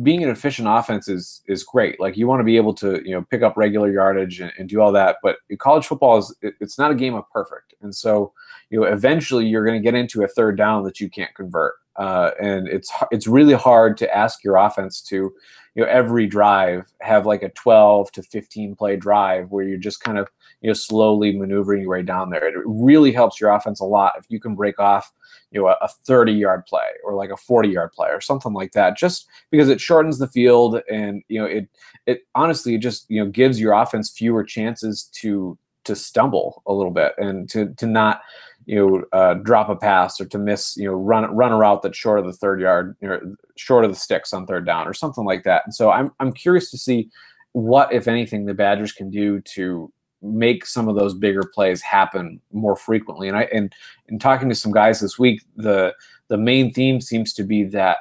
being 0.03 0.23
an 0.23 0.31
efficient 0.31 0.69
offense 0.71 1.09
is 1.09 1.43
is 1.47 1.63
great. 1.63 2.01
Like 2.01 2.17
you 2.17 2.27
want 2.27 2.41
to 2.41 2.45
be 2.45 2.57
able 2.57 2.75
to 2.75 3.03
you 3.05 3.13
know 3.13 3.23
pick 3.31 3.43
up 3.43 3.57
regular 3.57 3.93
yardage 3.93 4.41
and, 4.41 4.53
and 4.59 4.69
do 4.69 4.81
all 4.81 4.93
that, 4.93 5.17
but 5.23 5.37
college 5.59 5.87
football 5.87 6.19
is 6.19 6.35
it, 6.43 6.55
it's 6.61 6.79
not 6.79 6.91
a 6.91 6.95
game 6.95 7.15
of 7.15 7.29
perfect, 7.31 7.75
and 7.83 7.95
so 7.95 8.33
you 8.71 8.81
know 8.81 8.87
eventually 8.87 9.47
you're 9.47 9.65
going 9.65 9.79
to 9.79 9.85
get 9.85 9.95
into 9.95 10.23
a 10.23 10.29
third 10.29 10.57
down 10.57 10.83
that 10.85 11.01
you 11.01 11.11
can't 11.11 11.35
convert, 11.35 11.75
uh, 11.99 12.31
and 12.41 12.69
it's 12.69 12.91
it's 13.11 13.27
really 13.27 13.55
hard 13.55 13.97
to 13.99 14.17
ask 14.17 14.45
your 14.45 14.57
offense 14.57 15.01
to 15.01 15.33
you 15.75 15.83
know 15.83 15.89
every 15.89 16.27
drive 16.27 16.85
have 17.01 17.27
like 17.27 17.43
a 17.43 17.51
12 17.51 18.13
to 18.13 18.23
15 18.23 18.77
play 18.77 18.97
drive 18.97 19.51
where 19.51 19.65
you're 19.65 19.79
just 19.79 20.01
kind 20.01 20.19
of 20.19 20.29
you 20.61 20.69
know 20.69 20.75
slowly 20.75 21.37
maneuvering 21.37 21.83
your 21.83 21.91
way 21.91 22.03
down 22.03 22.31
there. 22.31 22.47
It 22.47 22.55
really 22.65 23.13
helps 23.13 23.41
your 23.41 23.51
offense 23.51 23.81
a 23.81 23.85
lot 23.85 24.15
if 24.19 24.25
you 24.29 24.41
can 24.41 24.55
break 24.55 24.79
off 24.79 25.13
you 25.51 25.61
know 25.61 25.69
a, 25.69 25.77
a 25.81 25.89
30 25.89 26.33
yard 26.33 26.67
play 26.67 26.89
or 27.05 27.15
like 27.15 27.31
a 27.31 27.37
40 27.37 27.69
yard 27.69 27.93
play 27.93 28.09
or 28.09 28.21
something 28.21 28.53
like 28.53 28.73
that 28.73 28.97
just 28.97 29.27
because 29.51 29.69
it 29.69 29.81
shortens 29.81 30.19
the 30.19 30.29
field 30.29 30.81
and 30.91 31.23
you 31.29 31.41
know 31.41 31.47
it 31.47 31.69
it 32.07 32.27
honestly 32.35 32.77
just 32.79 33.07
you 33.09 33.23
know 33.23 33.31
gives 33.31 33.61
your 33.61 33.73
offense 33.73 34.11
fewer 34.11 34.45
chances 34.45 35.05
to 35.13 35.59
to 35.85 35.95
stumble 35.95 36.63
a 36.67 36.73
little 36.73 36.91
bit 36.91 37.15
and 37.19 37.49
to 37.49 37.73
to 37.75 37.87
not 37.87 38.21
you 38.67 38.77
know 38.77 39.05
uh, 39.13 39.35
drop 39.35 39.69
a 39.69 39.77
pass 39.77 40.21
or 40.21 40.27
to 40.27 40.39
miss 40.39 40.77
you 40.77 40.87
know 40.87 40.95
run 40.95 41.25
run 41.35 41.53
a 41.53 41.57
route 41.57 41.83
that's 41.83 41.97
short 41.97 42.19
of 42.19 42.27
the 42.27 42.33
third 42.33 42.61
yard 42.61 42.97
you 43.01 43.09
know, 43.09 43.37
short 43.57 43.85
of 43.85 43.91
the 43.91 43.97
sticks 43.97 44.33
on 44.33 44.47
third 44.47 44.67
down 44.67 44.87
or 44.87 44.93
something 44.93 45.25
like 45.25 45.45
that 45.45 45.63
and 45.65 45.75
so 45.75 45.91
i'm 45.91 46.11
i'm 46.21 46.33
curious 46.33 46.71
to 46.71 46.77
see 46.77 47.09
what 47.53 47.93
if 47.93 48.07
anything 48.07 48.45
the 48.45 48.53
badgers 48.53 48.93
can 48.93 49.09
do 49.09 49.41
to 49.41 49.91
make 50.23 50.67
some 50.67 50.89
of 50.89 50.97
those 50.97 51.15
bigger 51.15 51.43
plays 51.55 51.81
happen 51.83 52.41
more 52.53 52.77
frequently. 52.77 53.29
And 53.29 53.37
I 53.37 53.43
and 53.53 53.73
in 54.09 54.19
talking 54.19 54.49
to 54.49 54.55
some 54.55 54.73
guys 54.73 55.01
this 55.01 55.19
week, 55.19 55.43
the 55.57 55.95
the 56.29 56.37
main 56.37 56.73
theme 56.73 57.01
seems 57.01 57.33
to 57.35 57.45
be 57.45 57.65
that 57.65 57.99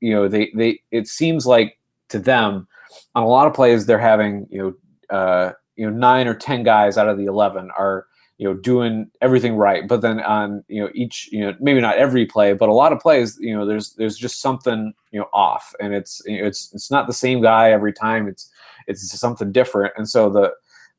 you 0.00 0.12
know 0.12 0.28
they 0.28 0.50
they 0.54 0.80
it 0.90 1.08
seems 1.08 1.46
like 1.46 1.78
to 2.08 2.18
them 2.18 2.66
on 3.14 3.22
a 3.22 3.28
lot 3.28 3.46
of 3.46 3.54
plays 3.54 3.86
they're 3.86 3.98
having 3.98 4.46
you 4.50 4.76
know 5.10 5.16
uh, 5.16 5.52
you 5.76 5.88
know 5.88 5.96
nine 5.96 6.26
or 6.26 6.34
ten 6.34 6.62
guys 6.62 6.98
out 6.98 7.08
of 7.08 7.18
the 7.18 7.26
eleven 7.26 7.70
are 7.78 8.06
you 8.38 8.48
know 8.48 8.54
doing 8.54 9.10
everything 9.20 9.56
right 9.56 9.86
but 9.86 10.00
then 10.00 10.20
on 10.20 10.64
you 10.68 10.80
know 10.80 10.88
each 10.94 11.28
you 11.30 11.40
know 11.40 11.54
maybe 11.60 11.80
not 11.80 11.98
every 11.98 12.24
play 12.24 12.52
but 12.52 12.68
a 12.68 12.72
lot 12.72 12.92
of 12.92 13.00
plays 13.00 13.36
you 13.40 13.54
know 13.54 13.66
there's 13.66 13.92
there's 13.94 14.16
just 14.16 14.40
something 14.40 14.94
you 15.10 15.18
know 15.18 15.28
off 15.34 15.74
and 15.80 15.92
it's 15.92 16.22
it's 16.24 16.72
it's 16.72 16.90
not 16.90 17.06
the 17.06 17.12
same 17.12 17.42
guy 17.42 17.70
every 17.70 17.92
time 17.92 18.28
it's 18.28 18.50
it's 18.86 19.10
something 19.18 19.52
different 19.52 19.92
and 19.96 20.08
so 20.08 20.30
the 20.30 20.52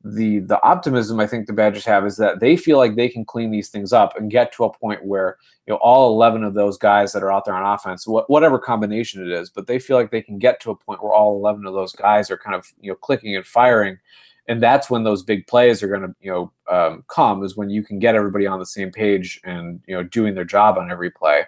the 0.04 0.40
the 0.40 0.62
optimism 0.62 1.20
I 1.20 1.28
think 1.28 1.46
the 1.46 1.54
Badgers 1.54 1.84
have 1.84 2.06
is 2.06 2.16
that 2.18 2.40
they 2.40 2.56
feel 2.56 2.78
like 2.78 2.96
they 2.96 3.10
can 3.10 3.26
clean 3.26 3.52
these 3.52 3.68
things 3.68 3.92
up 3.92 4.16
and 4.16 4.32
get 4.32 4.54
to 4.54 4.64
a 4.64 4.74
point 4.74 5.04
where 5.04 5.38
you 5.68 5.74
know 5.74 5.78
all 5.82 6.14
11 6.14 6.44
of 6.44 6.54
those 6.54 6.78
guys 6.78 7.12
that 7.12 7.24
are 7.24 7.32
out 7.32 7.44
there 7.44 7.54
on 7.54 7.74
offense 7.74 8.06
wh- 8.06 8.30
whatever 8.30 8.58
combination 8.58 9.22
it 9.22 9.30
is 9.30 9.50
but 9.50 9.68
they 9.68 9.78
feel 9.78 9.98
like 9.98 10.10
they 10.10 10.22
can 10.22 10.40
get 10.40 10.62
to 10.62 10.72
a 10.72 10.76
point 10.76 11.04
where 11.04 11.12
all 11.12 11.36
11 11.36 11.66
of 11.66 11.74
those 11.74 11.92
guys 11.92 12.32
are 12.32 12.38
kind 12.38 12.56
of 12.56 12.66
you 12.80 12.90
know 12.90 12.96
clicking 12.96 13.36
and 13.36 13.46
firing 13.46 14.00
and 14.50 14.62
that's 14.62 14.90
when 14.90 15.04
those 15.04 15.24
big 15.24 15.48
plays 15.48 15.82
are 15.82 15.88
going 15.88 16.02
to 16.02 16.14
you 16.20 16.30
know 16.32 16.52
um, 16.70 17.06
come 17.08 17.44
is 17.44 17.56
when 17.56 17.70
you 17.70 17.84
can 17.84 18.00
get 18.00 18.16
everybody 18.16 18.46
on 18.46 18.60
the 18.60 18.66
same 18.66 18.92
page 18.92 19.40
and 19.46 19.80
you 19.88 19.96
know 19.96 20.04
doing 20.04 20.36
their 20.36 20.44
job 20.44 20.78
on 20.78 20.92
every 20.92 21.10
play 21.10 21.44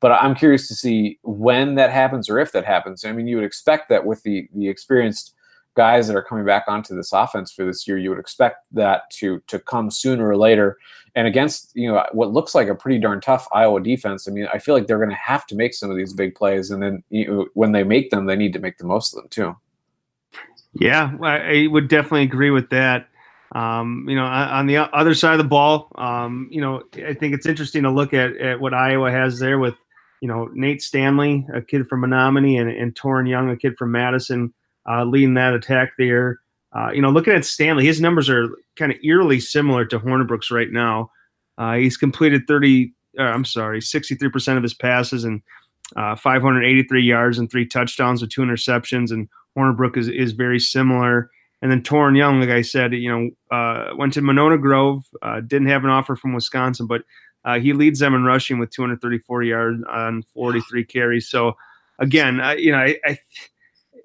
but 0.00 0.12
I'm 0.12 0.34
curious 0.34 0.68
to 0.68 0.74
see 0.74 1.18
when 1.22 1.74
that 1.76 1.90
happens 1.90 2.28
or 2.28 2.38
if 2.38 2.52
that 2.52 2.64
happens. 2.64 3.04
I 3.04 3.12
mean, 3.12 3.26
you 3.26 3.36
would 3.36 3.44
expect 3.44 3.88
that 3.88 4.04
with 4.04 4.22
the 4.22 4.48
the 4.54 4.68
experienced 4.68 5.34
guys 5.74 6.06
that 6.06 6.16
are 6.16 6.22
coming 6.22 6.44
back 6.44 6.64
onto 6.68 6.94
this 6.94 7.12
offense 7.12 7.52
for 7.52 7.64
this 7.64 7.86
year, 7.86 7.98
you 7.98 8.10
would 8.10 8.18
expect 8.18 8.64
that 8.72 9.10
to 9.12 9.40
to 9.46 9.58
come 9.58 9.90
sooner 9.90 10.28
or 10.28 10.36
later. 10.36 10.76
And 11.14 11.26
against 11.26 11.72
you 11.74 11.90
know 11.90 12.04
what 12.12 12.32
looks 12.32 12.54
like 12.54 12.68
a 12.68 12.74
pretty 12.74 12.98
darn 12.98 13.20
tough 13.20 13.48
Iowa 13.52 13.82
defense, 13.82 14.28
I 14.28 14.32
mean, 14.32 14.48
I 14.52 14.58
feel 14.58 14.74
like 14.74 14.86
they're 14.86 14.98
going 14.98 15.10
to 15.10 15.16
have 15.16 15.46
to 15.46 15.56
make 15.56 15.74
some 15.74 15.90
of 15.90 15.96
these 15.96 16.12
big 16.12 16.34
plays, 16.34 16.70
and 16.70 16.82
then 16.82 17.02
you 17.08 17.26
know, 17.26 17.46
when 17.54 17.72
they 17.72 17.82
make 17.82 18.10
them, 18.10 18.26
they 18.26 18.36
need 18.36 18.52
to 18.52 18.58
make 18.58 18.78
the 18.78 18.86
most 18.86 19.14
of 19.14 19.22
them 19.22 19.28
too. 19.30 19.56
Yeah, 20.80 21.12
I 21.22 21.66
would 21.70 21.88
definitely 21.88 22.22
agree 22.22 22.50
with 22.50 22.70
that. 22.70 23.08
Um, 23.54 24.06
you 24.08 24.16
know, 24.16 24.24
on 24.24 24.66
the 24.66 24.78
other 24.78 25.14
side 25.14 25.32
of 25.32 25.38
the 25.38 25.44
ball, 25.44 25.90
um, 25.96 26.48
you 26.50 26.60
know, 26.60 26.82
I 27.06 27.14
think 27.14 27.34
it's 27.34 27.46
interesting 27.46 27.84
to 27.84 27.90
look 27.90 28.12
at, 28.12 28.36
at 28.36 28.60
what 28.60 28.74
Iowa 28.74 29.10
has 29.10 29.38
there 29.38 29.58
with, 29.58 29.74
you 30.20 30.28
know, 30.28 30.48
Nate 30.52 30.82
Stanley, 30.82 31.46
a 31.54 31.62
kid 31.62 31.86
from 31.88 32.02
Menomonie, 32.02 32.60
and, 32.60 32.68
and 32.70 32.94
Toren 32.94 33.28
Young, 33.28 33.48
a 33.50 33.56
kid 33.56 33.76
from 33.78 33.92
Madison, 33.92 34.52
uh, 34.90 35.04
leading 35.04 35.34
that 35.34 35.54
attack 35.54 35.92
there. 35.98 36.40
Uh, 36.76 36.90
you 36.92 37.00
know, 37.00 37.10
looking 37.10 37.32
at 37.32 37.44
Stanley, 37.44 37.86
his 37.86 38.00
numbers 38.00 38.28
are 38.28 38.48
kind 38.76 38.92
of 38.92 38.98
eerily 39.02 39.40
similar 39.40 39.84
to 39.86 39.98
Hornibrook's 39.98 40.50
right 40.50 40.70
now. 40.70 41.10
Uh, 41.56 41.74
he's 41.74 41.96
completed 41.96 42.42
30, 42.46 42.92
uh, 43.18 43.22
I'm 43.22 43.44
sorry, 43.44 43.80
63% 43.80 44.56
of 44.56 44.62
his 44.62 44.74
passes 44.74 45.24
and 45.24 45.40
uh, 45.96 46.16
583 46.16 47.02
yards 47.02 47.38
and 47.38 47.50
three 47.50 47.66
touchdowns 47.66 48.20
with 48.20 48.30
two 48.30 48.42
interceptions. 48.42 49.10
And 49.10 49.28
Hornibrook 49.56 49.96
is, 49.96 50.08
is 50.08 50.32
very 50.32 50.60
similar. 50.60 51.30
And 51.62 51.70
then 51.70 51.82
Toren 51.82 52.16
Young, 52.16 52.40
like 52.40 52.50
I 52.50 52.62
said, 52.62 52.92
you 52.92 53.10
know, 53.10 53.56
uh, 53.56 53.94
went 53.96 54.12
to 54.14 54.22
Monona 54.22 54.58
Grove, 54.58 55.04
uh, 55.22 55.40
didn't 55.40 55.68
have 55.68 55.84
an 55.84 55.90
offer 55.90 56.14
from 56.14 56.34
Wisconsin, 56.34 56.86
but 56.86 57.02
uh, 57.44 57.58
he 57.58 57.72
leads 57.72 58.00
them 58.00 58.14
in 58.14 58.24
rushing 58.24 58.58
with 58.58 58.70
234 58.70 59.42
yards 59.42 59.82
on 59.88 60.22
43 60.34 60.84
carries. 60.84 61.28
So 61.28 61.56
again, 61.98 62.40
you 62.58 62.72
know, 62.72 62.78
I, 62.78 62.96
I 63.04 63.18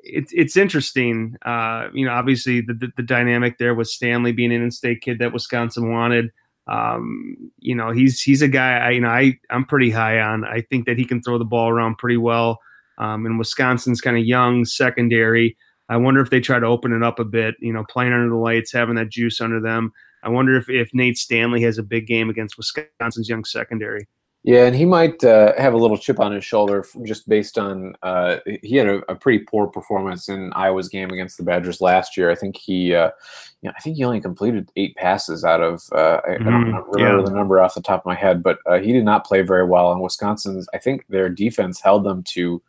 it's 0.04 0.32
it's 0.34 0.58
interesting. 0.58 1.36
Uh, 1.46 1.88
you 1.94 2.06
know, 2.06 2.12
obviously 2.12 2.62
the, 2.62 2.74
the, 2.74 2.92
the 2.98 3.04
dynamic 3.04 3.58
there 3.58 3.76
with 3.76 3.88
Stanley 3.88 4.32
being 4.32 4.54
an 4.54 4.62
in-state 4.62 5.02
kid 5.02 5.20
that 5.20 5.34
Wisconsin 5.34 5.92
wanted. 5.92 6.32
Um, 6.68 7.52
you 7.58 7.76
know, 7.76 7.92
he's 7.92 8.22
he's 8.22 8.42
a 8.42 8.48
guy 8.48 8.78
I 8.78 8.90
you 8.92 9.02
know 9.02 9.10
I 9.10 9.40
I'm 9.50 9.66
pretty 9.66 9.90
high 9.90 10.20
on. 10.20 10.46
I 10.46 10.62
think 10.62 10.86
that 10.86 10.98
he 10.98 11.06
can 11.06 11.22
throw 11.22 11.38
the 11.38 11.46
ball 11.46 11.70
around 11.70 11.98
pretty 11.98 12.18
well. 12.18 12.60
Um, 13.02 13.26
and 13.26 13.40
Wisconsin's 13.40 14.00
kind 14.00 14.16
of 14.16 14.24
young 14.24 14.64
secondary. 14.64 15.58
I 15.90 15.98
wonder 15.98 16.22
if 16.22 16.30
they 16.30 16.40
try 16.40 16.60
to 16.60 16.66
open 16.66 16.94
it 16.94 17.04
up 17.04 17.20
a 17.20 17.26
bit, 17.26 17.56
you 17.60 17.74
know, 17.74 17.84
playing 17.90 18.14
under 18.14 18.30
the 18.30 18.36
lights, 18.36 18.72
having 18.72 18.96
that 18.96 19.10
juice 19.10 19.42
under 19.42 19.60
them. 19.60 19.92
I 20.24 20.30
wonder 20.30 20.56
if, 20.56 20.70
if 20.70 20.90
Nate 20.94 21.18
Stanley 21.18 21.64
has 21.64 21.78
a 21.78 21.84
big 21.84 22.06
game 22.06 22.30
against 22.30 22.58
Wisconsin's 22.58 23.28
young 23.28 23.44
secondary. 23.44 24.08
Yeah, 24.44 24.66
and 24.66 24.76
he 24.76 24.86
might 24.86 25.24
uh, 25.24 25.54
have 25.60 25.76
a 25.76 25.78
little 25.78 25.98
chip 25.98 26.20
on 26.20 26.32
his 26.32 26.44
shoulder 26.44 26.84
just 27.04 27.30
based 27.30 27.60
on 27.60 27.96
uh, 28.02 28.38
he 28.64 28.76
had 28.76 28.88
a, 28.88 28.98
a, 29.12 29.16
pretty 29.16 29.40
poor 29.40 29.68
performance 29.68 30.30
in 30.30 30.52
Iowa's 30.54 30.90
game 30.90 31.12
against 31.12 31.38
the 31.38 31.44
Badgers 31.44 31.80
last 31.80 32.18
year. 32.18 32.32
I 32.32 32.36
think 32.36 32.58
he, 32.58 32.96
uh, 32.96 33.12
you 33.62 33.70
know, 33.70 33.74
I 33.78 33.82
think 33.82 33.98
he 33.98 34.04
only 34.04 34.20
completed 34.20 34.72
eight 34.76 34.96
passes 34.96 35.46
out 35.46 35.62
of 35.62 35.84
uh, 35.92 36.22
I, 36.26 36.30
mm, 36.30 36.34
I, 36.34 36.38
don't 36.38 36.46
mm-hmm. 36.46 36.92
remember 36.92 37.20
yeah. 37.20 37.24
the 37.24 37.36
number 37.36 37.62
off 37.62 37.76
the 37.76 37.84
top 37.84 38.02
of 38.02 38.06
my 38.08 38.16
head, 38.16 38.42
but 38.42 38.58
uh, 38.66 38.80
he 38.80 38.92
did 38.92 39.06
not 39.06 39.28
play 39.28 39.44
very 39.44 39.66
well. 39.66 39.92
And 39.92 40.02
Wisconsin's, 40.02 40.68
I 40.74 40.80
think 40.80 41.06
their 41.08 41.30
defense 41.30 41.80
held 41.80 42.04
them 42.04 42.24
to, 42.30 42.64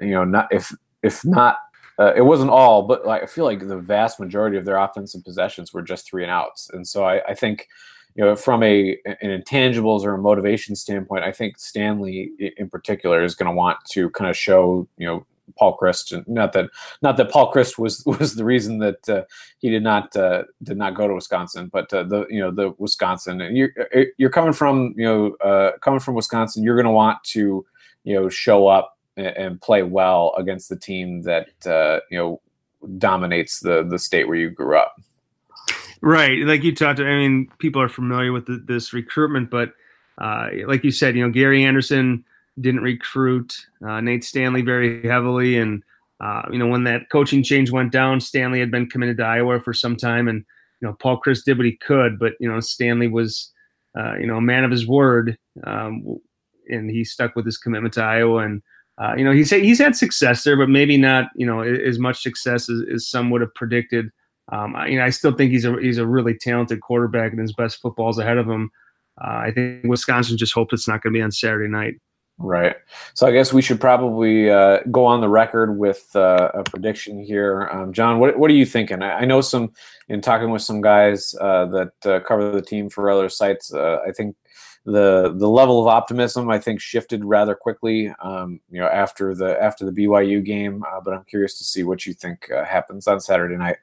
you 0.00 0.10
know, 0.10 0.22
not 0.22 0.46
if 0.52 0.72
if 1.02 1.24
not 1.24 1.58
uh, 1.98 2.14
it 2.14 2.22
wasn't 2.22 2.50
all, 2.50 2.82
but 2.82 3.04
like, 3.04 3.22
I 3.22 3.26
feel 3.26 3.44
like 3.44 3.66
the 3.66 3.78
vast 3.78 4.20
majority 4.20 4.56
of 4.56 4.64
their 4.64 4.78
offensive 4.78 5.22
possessions 5.22 5.74
were 5.74 5.82
just 5.82 6.06
three 6.06 6.22
and 6.22 6.30
outs. 6.30 6.70
And 6.72 6.86
so 6.86 7.04
I, 7.04 7.20
I 7.26 7.34
think, 7.34 7.68
you 8.14 8.24
know, 8.24 8.36
from 8.36 8.62
a 8.62 8.96
an 9.06 9.42
intangibles 9.42 10.04
or 10.04 10.14
a 10.14 10.18
motivation 10.18 10.74
standpoint, 10.74 11.24
I 11.24 11.32
think 11.32 11.58
Stanley 11.58 12.30
in 12.56 12.68
particular 12.68 13.22
is 13.22 13.34
going 13.34 13.50
to 13.50 13.54
want 13.54 13.78
to 13.92 14.10
kind 14.10 14.28
of 14.28 14.36
show, 14.36 14.88
you 14.98 15.06
know, 15.06 15.26
Paul 15.58 15.76
Chryst. 15.76 16.12
And 16.12 16.26
not 16.28 16.52
that 16.52 16.70
not 17.02 17.16
that 17.16 17.30
Paul 17.30 17.52
Chryst 17.52 17.78
was 17.78 18.04
was 18.20 18.34
the 18.34 18.44
reason 18.44 18.78
that 18.78 19.08
uh, 19.08 19.24
he 19.58 19.70
did 19.70 19.82
not 19.82 20.14
uh, 20.16 20.44
did 20.62 20.76
not 20.76 20.94
go 20.94 21.08
to 21.08 21.14
Wisconsin, 21.14 21.68
but 21.72 21.92
uh, 21.92 22.04
the 22.04 22.26
you 22.28 22.40
know 22.40 22.50
the 22.50 22.74
Wisconsin 22.78 23.40
and 23.40 23.56
you're 23.56 23.72
uh, 23.94 24.04
you're 24.18 24.30
coming 24.30 24.52
from 24.52 24.94
you 24.96 25.04
know 25.04 25.34
uh, 25.44 25.72
coming 25.80 26.00
from 26.00 26.14
Wisconsin, 26.14 26.64
you're 26.64 26.76
going 26.76 26.86
to 26.86 26.92
want 26.92 27.22
to 27.24 27.64
you 28.04 28.14
know 28.14 28.28
show 28.28 28.66
up 28.66 28.96
and 29.16 29.60
play 29.60 29.82
well 29.82 30.32
against 30.38 30.68
the 30.68 30.76
team 30.76 31.22
that 31.22 31.48
uh, 31.66 32.00
you 32.10 32.18
know 32.18 32.40
dominates 32.98 33.60
the 33.60 33.86
the 33.88 33.98
state 33.98 34.26
where 34.26 34.36
you 34.36 34.50
grew 34.50 34.76
up. 34.78 34.94
Right, 36.02 36.38
like 36.46 36.62
you 36.62 36.74
talked. 36.74 36.98
About, 36.98 37.10
I 37.10 37.18
mean, 37.18 37.50
people 37.58 37.82
are 37.82 37.88
familiar 37.88 38.32
with 38.32 38.46
the, 38.46 38.62
this 38.66 38.92
recruitment, 38.92 39.50
but 39.50 39.74
uh, 40.18 40.48
like 40.66 40.82
you 40.82 40.90
said, 40.90 41.14
you 41.14 41.22
know, 41.22 41.30
Gary 41.30 41.64
Anderson 41.64 42.24
didn't 42.60 42.82
recruit 42.82 43.54
uh, 43.86 44.00
Nate 44.00 44.24
Stanley 44.24 44.62
very 44.62 45.06
heavily, 45.06 45.58
and 45.58 45.82
uh, 46.20 46.42
you 46.50 46.58
know 46.58 46.68
when 46.68 46.84
that 46.84 47.10
coaching 47.10 47.42
change 47.42 47.70
went 47.70 47.92
down, 47.92 48.20
Stanley 48.20 48.60
had 48.60 48.70
been 48.70 48.88
committed 48.88 49.18
to 49.18 49.24
Iowa 49.24 49.60
for 49.60 49.74
some 49.74 49.96
time, 49.96 50.26
and 50.26 50.44
you 50.80 50.88
know 50.88 50.94
Paul 50.94 51.20
Chryst 51.20 51.44
did 51.44 51.58
what 51.58 51.66
he 51.66 51.76
could, 51.76 52.18
but 52.18 52.32
you 52.40 52.50
know 52.50 52.60
Stanley 52.60 53.08
was 53.08 53.52
uh, 53.98 54.14
you 54.16 54.26
know 54.26 54.36
a 54.36 54.42
man 54.42 54.64
of 54.64 54.70
his 54.70 54.86
word, 54.86 55.36
um, 55.64 56.18
and 56.68 56.90
he 56.90 57.04
stuck 57.04 57.36
with 57.36 57.44
his 57.44 57.58
commitment 57.58 57.94
to 57.94 58.02
Iowa 58.02 58.38
and 58.38 58.62
uh, 59.00 59.14
you 59.16 59.24
know, 59.24 59.32
he's 59.32 59.50
he's 59.50 59.78
had 59.78 59.96
success 59.96 60.44
there, 60.44 60.56
but 60.56 60.68
maybe 60.68 60.98
not 60.98 61.30
you 61.34 61.46
know 61.46 61.62
as 61.62 61.98
much 61.98 62.22
success 62.22 62.68
as, 62.68 62.82
as 62.92 63.08
some 63.08 63.30
would 63.30 63.40
have 63.40 63.54
predicted. 63.54 64.10
Um, 64.50 64.76
I, 64.76 64.88
you 64.88 64.98
know, 64.98 65.04
I 65.04 65.10
still 65.10 65.32
think 65.32 65.52
he's 65.52 65.64
a 65.64 65.76
he's 65.80 65.98
a 65.98 66.06
really 66.06 66.34
talented 66.34 66.80
quarterback, 66.80 67.32
and 67.32 67.40
his 67.40 67.52
best 67.52 67.80
football's 67.80 68.18
ahead 68.18 68.38
of 68.38 68.48
him. 68.48 68.70
Uh, 69.20 69.42
I 69.46 69.52
think 69.54 69.84
Wisconsin 69.84 70.36
just 70.36 70.54
hopes 70.54 70.72
it's 70.72 70.88
not 70.88 71.02
going 71.02 71.12
to 71.12 71.18
be 71.18 71.22
on 71.22 71.30
Saturday 71.30 71.68
night. 71.68 71.96
Right. 72.42 72.74
So 73.12 73.26
I 73.26 73.32
guess 73.32 73.52
we 73.52 73.60
should 73.60 73.80
probably 73.80 74.50
uh, 74.50 74.78
go 74.90 75.04
on 75.04 75.20
the 75.20 75.28
record 75.28 75.76
with 75.76 76.08
uh, 76.16 76.50
a 76.54 76.64
prediction 76.64 77.22
here. 77.22 77.68
Um, 77.70 77.92
Jon, 77.92 78.18
what, 78.18 78.38
what 78.38 78.50
are 78.50 78.54
you 78.54 78.64
thinking? 78.64 79.02
I, 79.02 79.18
I, 79.18 79.24
know 79.26 79.42
some 79.42 79.72
in 80.08 80.22
talking 80.22 80.48
with 80.48 80.62
some 80.62 80.80
guys 80.80 81.34
uh, 81.38 81.66
that 81.66 81.92
uh, 82.06 82.20
cover 82.20 82.50
the 82.50 82.62
team 82.62 82.88
for 82.88 83.10
other 83.10 83.28
sites. 83.28 83.74
Uh, 83.74 83.98
I 84.06 84.12
think 84.12 84.36
the 84.86 85.34
the 85.36 85.48
level 85.48 85.82
of 85.82 85.88
optimism 85.88 86.48
I 86.48 86.58
think 86.58 86.80
shifted 86.80 87.26
rather 87.26 87.54
quickly. 87.54 88.10
Um, 88.22 88.60
you 88.70 88.80
know, 88.80 88.86
after 88.86 89.34
the 89.34 89.62
after 89.62 89.84
the 89.84 89.92
BYU 89.92 90.42
game, 90.42 90.82
but 91.04 91.12
I'm 91.12 91.24
curious 91.24 91.58
to 91.58 91.64
see 91.64 91.82
what 91.82 92.06
you 92.06 92.14
think 92.14 92.48
happens 92.50 93.06
on 93.06 93.20
Saturday 93.20 93.58
night. 93.58 93.76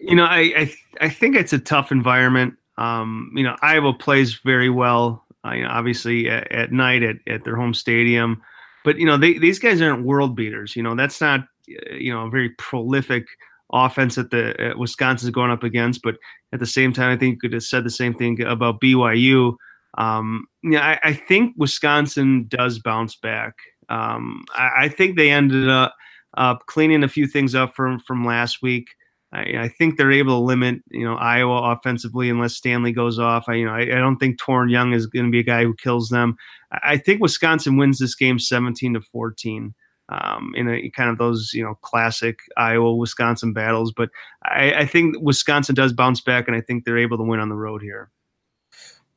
You 0.00 0.14
know, 0.14 0.24
I 0.24 0.38
I, 0.56 0.74
I 1.00 1.08
think 1.08 1.36
it's 1.36 1.52
a 1.52 1.58
tough 1.58 1.92
environment. 1.92 2.54
Um, 2.76 3.32
you 3.34 3.42
know, 3.42 3.56
Iowa 3.62 3.92
plays 3.92 4.34
very 4.44 4.70
well. 4.70 5.24
Uh, 5.44 5.52
you 5.52 5.62
know, 5.62 5.70
obviously 5.70 6.28
at, 6.28 6.50
at, 6.50 6.72
night 6.72 7.02
at, 7.02 7.16
at 7.26 7.44
their 7.44 7.56
home 7.56 7.72
stadium, 7.72 8.42
but 8.84 8.98
you 8.98 9.06
know 9.06 9.16
they, 9.16 9.38
these 9.38 9.58
guys 9.58 9.80
aren't 9.80 10.04
world 10.04 10.36
beaters. 10.36 10.76
You 10.76 10.82
know, 10.82 10.94
that's 10.94 11.20
not 11.20 11.46
you 11.66 12.12
know 12.12 12.26
a 12.26 12.30
very 12.30 12.50
prolific 12.50 13.26
offense 13.72 14.14
that 14.14 14.30
the 14.30 14.72
uh, 14.72 14.78
Wisconsin's 14.78 15.30
going 15.30 15.50
up 15.50 15.62
against. 15.62 16.02
But 16.02 16.16
at 16.52 16.60
the 16.60 16.66
same 16.66 16.92
time, 16.92 17.10
I 17.10 17.16
think 17.16 17.34
you 17.34 17.40
could 17.40 17.52
have 17.52 17.62
said 17.62 17.84
the 17.84 17.90
same 17.90 18.14
thing 18.14 18.40
about 18.42 18.80
BYU. 18.80 19.56
Um, 19.96 20.46
yeah, 20.62 20.98
I, 21.02 21.08
I, 21.08 21.12
think 21.12 21.54
Wisconsin 21.56 22.46
does 22.48 22.78
bounce 22.78 23.16
back. 23.16 23.54
Um, 23.88 24.44
I, 24.54 24.84
I, 24.84 24.88
think 24.88 25.16
they 25.16 25.30
ended 25.30 25.68
up 25.68 25.94
uh, 26.36 26.56
cleaning 26.56 27.02
a 27.02 27.08
few 27.08 27.26
things 27.26 27.54
up 27.54 27.74
from 27.74 27.98
from 28.00 28.24
last 28.24 28.62
week. 28.62 28.88
I, 29.32 29.40
I, 29.58 29.68
think 29.68 29.96
they're 29.96 30.12
able 30.12 30.38
to 30.38 30.44
limit, 30.44 30.82
you 30.90 31.04
know, 31.04 31.16
Iowa 31.16 31.72
offensively 31.72 32.30
unless 32.30 32.56
Stanley 32.56 32.92
goes 32.92 33.18
off. 33.18 33.44
I, 33.48 33.54
you 33.54 33.66
know, 33.66 33.74
I, 33.74 33.84
don't 33.84 34.16
think 34.16 34.40
Toren 34.40 34.70
Young 34.70 34.94
is 34.94 35.06
going 35.06 35.26
to 35.26 35.30
be 35.30 35.40
a 35.40 35.44
guy 35.44 35.64
who 35.64 35.74
kills 35.74 36.08
them. 36.08 36.36
I, 36.70 36.96
think 36.96 37.20
Wisconsin 37.20 37.76
wins 37.76 37.98
this 37.98 38.14
game 38.14 38.38
17 38.38 38.94
to 38.94 39.00
14 39.00 39.74
um, 40.08 40.52
in 40.56 40.68
a 40.68 40.90
kind 40.90 41.10
of 41.10 41.18
those, 41.18 41.50
you 41.52 41.62
know, 41.62 41.74
classic 41.82 42.38
Iowa 42.56 42.94
Wisconsin 42.96 43.52
battles. 43.52 43.92
But 43.94 44.08
I, 44.44 44.86
think 44.86 45.16
Wisconsin 45.20 45.74
does 45.74 45.92
bounce 45.92 46.22
back, 46.22 46.48
and 46.48 46.56
I 46.56 46.62
think 46.62 46.84
they're 46.84 46.98
able 46.98 47.18
to 47.18 47.24
win 47.24 47.40
on 47.40 47.50
the 47.50 47.54
road 47.54 47.82
here. 47.82 48.10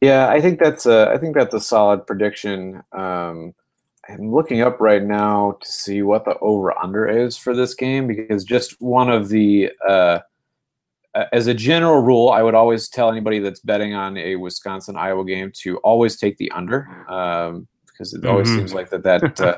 Yeah, 0.02 0.28
I 0.30 0.41
think 0.41 0.60
that's 0.60 0.88
a 0.88 1.12
I 1.13 1.19
think 1.19 1.36
that's 1.36 1.54
a 1.54 1.60
solid 1.60 2.08
prediction. 2.08 2.82
Um, 2.91 3.54
I'm 4.12 4.32
looking 4.32 4.62
up 4.62 4.80
right 4.80 5.04
now 5.04 5.58
to 5.62 5.71
see 5.71 6.02
what 6.02 6.26
the 6.26 6.38
over 6.39 6.78
under 6.78 7.08
is 7.08 7.38
for 7.38 7.56
this 7.56 7.74
game 7.74 8.08
because 8.08 8.43
just 8.43 8.82
one 8.82 9.10
of 9.10 9.30
the 9.30 9.71
uh, 9.88 10.19
as 11.32 11.47
a 11.47 11.54
general 11.54 12.02
rule, 12.02 12.30
I 12.30 12.41
would 12.41 12.56
always 12.56 12.88
tell 12.88 13.12
anybody 13.12 13.39
that's 13.39 13.60
betting 13.60 13.93
on 13.93 14.17
a 14.17 14.36
Wisconsin 14.36 14.95
Iowa 14.95 15.26
game 15.26 15.52
to 15.58 15.78
always 15.78 16.17
take 16.17 16.38
the 16.38 16.52
under 16.52 16.88
um, 17.10 17.67
because 17.88 18.13
it 18.13 18.26
always 18.26 18.47
mm-hmm. 18.47 18.60
seems 18.60 18.74
like 18.74 18.89
that 18.89 19.04
that 19.04 19.41
uh, 19.41 19.58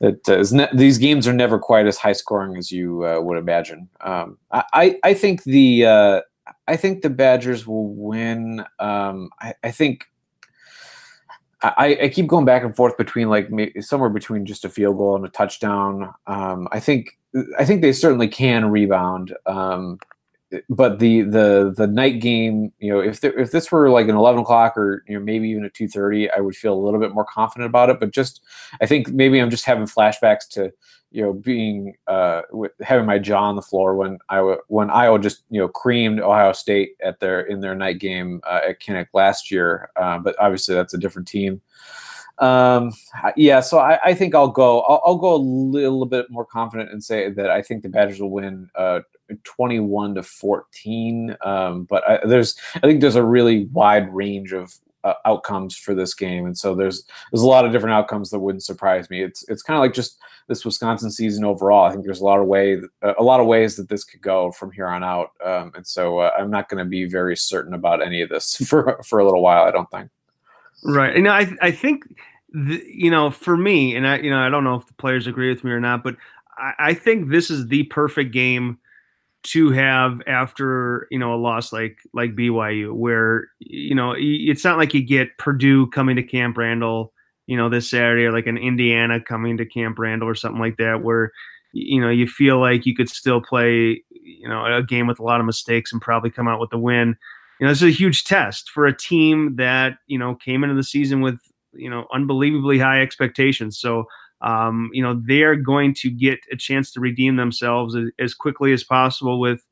that 0.00 0.28
uh, 0.28 0.44
ne- 0.50 0.76
these 0.76 0.98
games 0.98 1.28
are 1.28 1.32
never 1.32 1.58
quite 1.58 1.86
as 1.86 1.98
high 1.98 2.12
scoring 2.12 2.56
as 2.56 2.72
you 2.72 3.06
uh, 3.06 3.20
would 3.20 3.38
imagine. 3.38 3.88
Um, 4.00 4.38
I 4.50 4.98
I 5.02 5.14
think 5.14 5.44
the 5.44 5.86
uh, 5.86 6.20
I 6.68 6.76
think 6.76 7.02
the 7.02 7.10
Badgers 7.10 7.66
will 7.66 7.88
win. 7.94 8.64
Um, 8.78 9.30
I, 9.40 9.54
I, 9.62 9.70
think 9.70 10.06
I, 11.62 11.98
I, 12.02 12.08
keep 12.08 12.26
going 12.26 12.44
back 12.44 12.64
and 12.64 12.74
forth 12.74 12.96
between 12.96 13.28
like 13.28 13.48
somewhere 13.80 14.10
between 14.10 14.44
just 14.44 14.64
a 14.64 14.68
field 14.68 14.96
goal 14.96 15.14
and 15.14 15.24
a 15.24 15.28
touchdown. 15.28 16.12
Um, 16.26 16.66
I 16.72 16.80
think 16.80 17.18
I 17.58 17.64
think 17.64 17.82
they 17.82 17.92
certainly 17.92 18.28
can 18.28 18.70
rebound. 18.70 19.34
Um, 19.46 19.98
but 20.68 20.98
the 20.98 21.22
the 21.22 21.72
the 21.76 21.86
night 21.86 22.20
game, 22.20 22.72
you 22.78 22.92
know, 22.92 23.00
if 23.00 23.20
there, 23.20 23.38
if 23.38 23.50
this 23.50 23.70
were 23.70 23.90
like 23.90 24.08
an 24.08 24.16
eleven 24.16 24.40
o'clock 24.40 24.76
or 24.76 25.04
you 25.08 25.18
know 25.18 25.24
maybe 25.24 25.48
even 25.48 25.64
a 25.64 25.70
two 25.70 25.88
thirty, 25.88 26.30
I 26.30 26.40
would 26.40 26.56
feel 26.56 26.74
a 26.74 26.82
little 26.82 27.00
bit 27.00 27.12
more 27.12 27.24
confident 27.24 27.68
about 27.68 27.90
it. 27.90 28.00
But 28.00 28.12
just 28.12 28.42
I 28.80 28.86
think 28.86 29.08
maybe 29.08 29.38
I'm 29.40 29.50
just 29.50 29.64
having 29.64 29.86
flashbacks 29.86 30.48
to 30.50 30.72
you 31.10 31.22
know 31.22 31.32
being 31.32 31.94
uh, 32.06 32.42
having 32.80 33.06
my 33.06 33.18
jaw 33.18 33.44
on 33.44 33.56
the 33.56 33.62
floor 33.62 33.96
when 33.96 34.18
I 34.28 34.40
when 34.68 34.90
Iowa 34.90 35.18
just 35.18 35.44
you 35.50 35.60
know 35.60 35.68
creamed 35.68 36.20
Ohio 36.20 36.52
State 36.52 36.96
at 37.04 37.20
their 37.20 37.40
in 37.40 37.60
their 37.60 37.74
night 37.74 37.98
game 37.98 38.40
uh, 38.44 38.60
at 38.68 38.80
Kinnick 38.80 39.08
last 39.14 39.50
year. 39.50 39.90
Uh, 39.96 40.18
but 40.18 40.36
obviously 40.38 40.74
that's 40.74 40.94
a 40.94 40.98
different 40.98 41.28
team. 41.28 41.60
Um, 42.38 42.92
yeah, 43.36 43.60
so 43.60 43.78
I, 43.78 44.00
I 44.02 44.14
think 44.14 44.34
I'll 44.34 44.48
go. 44.48 44.80
I'll, 44.82 45.02
I'll, 45.06 45.16
go 45.16 45.34
a 45.34 45.36
little 45.36 46.06
bit 46.06 46.30
more 46.30 46.44
confident 46.44 46.90
and 46.90 47.04
say 47.04 47.30
that 47.30 47.50
I 47.50 47.62
think 47.62 47.82
the 47.82 47.88
Badgers 47.88 48.20
will 48.20 48.30
win 48.30 48.68
uh, 48.74 49.00
21 49.44 50.16
to 50.16 50.22
14. 50.22 51.36
Um, 51.44 51.84
but 51.84 52.08
I, 52.08 52.26
there's, 52.26 52.56
I 52.76 52.80
think 52.80 53.00
there's 53.00 53.16
a 53.16 53.24
really 53.24 53.66
wide 53.66 54.12
range 54.12 54.52
of 54.52 54.74
uh, 55.04 55.14
outcomes 55.24 55.76
for 55.76 55.94
this 55.94 56.14
game, 56.14 56.46
and 56.46 56.56
so 56.56 56.74
there's 56.74 57.04
there's 57.30 57.42
a 57.42 57.46
lot 57.46 57.64
of 57.64 57.72
different 57.72 57.94
outcomes 57.94 58.30
that 58.30 58.38
wouldn't 58.38 58.62
surprise 58.62 59.10
me. 59.10 59.22
It's 59.22 59.44
it's 59.48 59.62
kind 59.62 59.76
of 59.76 59.80
like 59.80 59.94
just 59.94 60.18
this 60.48 60.64
Wisconsin 60.64 61.10
season 61.10 61.44
overall. 61.44 61.84
I 61.84 61.90
think 61.90 62.04
there's 62.04 62.20
a 62.20 62.24
lot 62.24 62.38
of 62.38 62.46
way 62.46 62.80
a 63.02 63.22
lot 63.22 63.40
of 63.40 63.46
ways 63.46 63.76
that 63.76 63.88
this 63.88 64.04
could 64.04 64.22
go 64.22 64.52
from 64.52 64.70
here 64.70 64.86
on 64.86 65.02
out, 65.02 65.30
um, 65.44 65.72
and 65.74 65.86
so 65.86 66.18
uh, 66.18 66.30
I'm 66.38 66.50
not 66.50 66.68
going 66.68 66.84
to 66.84 66.88
be 66.88 67.06
very 67.06 67.36
certain 67.36 67.74
about 67.74 68.02
any 68.02 68.22
of 68.22 68.28
this 68.28 68.56
for 68.68 69.02
for 69.02 69.18
a 69.18 69.24
little 69.24 69.42
while. 69.42 69.64
I 69.64 69.70
don't 69.70 69.90
think. 69.90 70.10
Right. 70.84 71.14
And 71.14 71.28
I 71.28 71.52
I 71.60 71.70
think 71.70 72.04
the, 72.52 72.82
you 72.86 73.10
know 73.10 73.30
for 73.30 73.56
me, 73.56 73.96
and 73.96 74.06
I 74.06 74.18
you 74.18 74.30
know 74.30 74.38
I 74.38 74.50
don't 74.50 74.64
know 74.64 74.76
if 74.76 74.86
the 74.86 74.94
players 74.94 75.26
agree 75.26 75.48
with 75.48 75.64
me 75.64 75.72
or 75.72 75.80
not, 75.80 76.04
but 76.04 76.16
I, 76.56 76.72
I 76.78 76.94
think 76.94 77.30
this 77.30 77.50
is 77.50 77.66
the 77.66 77.84
perfect 77.84 78.32
game 78.32 78.78
to 79.44 79.70
have 79.70 80.22
after 80.26 81.06
you 81.10 81.18
know 81.18 81.34
a 81.34 81.36
loss 81.36 81.72
like 81.72 81.98
like 82.14 82.34
BYU, 82.36 82.92
where 82.92 83.48
you 83.58 83.94
know 83.94 84.14
it's 84.16 84.64
not 84.64 84.78
like 84.78 84.94
you 84.94 85.02
get 85.02 85.36
Purdue 85.38 85.88
coming 85.88 86.16
to 86.16 86.22
Camp 86.22 86.56
Randall, 86.56 87.12
you 87.46 87.56
know 87.56 87.68
this 87.68 87.90
Saturday, 87.90 88.24
or 88.24 88.32
like 88.32 88.46
an 88.46 88.58
Indiana 88.58 89.20
coming 89.20 89.56
to 89.58 89.66
Camp 89.66 89.98
Randall 89.98 90.28
or 90.28 90.34
something 90.34 90.60
like 90.60 90.76
that, 90.78 91.02
where 91.02 91.32
you 91.72 92.00
know 92.00 92.10
you 92.10 92.26
feel 92.26 92.60
like 92.60 92.86
you 92.86 92.94
could 92.94 93.08
still 93.08 93.40
play 93.40 94.02
you 94.10 94.48
know 94.48 94.64
a 94.64 94.82
game 94.82 95.06
with 95.06 95.18
a 95.18 95.24
lot 95.24 95.40
of 95.40 95.46
mistakes 95.46 95.92
and 95.92 96.02
probably 96.02 96.30
come 96.30 96.48
out 96.48 96.60
with 96.60 96.70
the 96.70 96.78
win 96.78 97.16
you 97.62 97.68
know, 97.68 97.70
this 97.70 97.82
is 97.82 97.94
a 97.94 97.96
huge 97.96 98.24
test 98.24 98.70
for 98.70 98.86
a 98.86 98.96
team 98.96 99.54
that, 99.54 99.98
you 100.08 100.18
know, 100.18 100.34
came 100.34 100.64
into 100.64 100.74
the 100.74 100.82
season 100.82 101.20
with, 101.20 101.38
you 101.72 101.88
know, 101.88 102.08
unbelievably 102.12 102.76
high 102.80 103.00
expectations. 103.00 103.78
So, 103.78 104.06
um, 104.42 104.90
you 104.92 105.02
know, 105.02 105.20
they're 105.24 105.56
going 105.56 105.94
to 105.94 106.10
get 106.10 106.40
a 106.50 106.56
chance 106.56 106.90
to 106.92 107.00
redeem 107.00 107.36
themselves 107.36 107.94
as, 107.94 108.10
as 108.18 108.34
quickly 108.34 108.72
as 108.72 108.82
possible 108.82 109.40
with, 109.40 109.66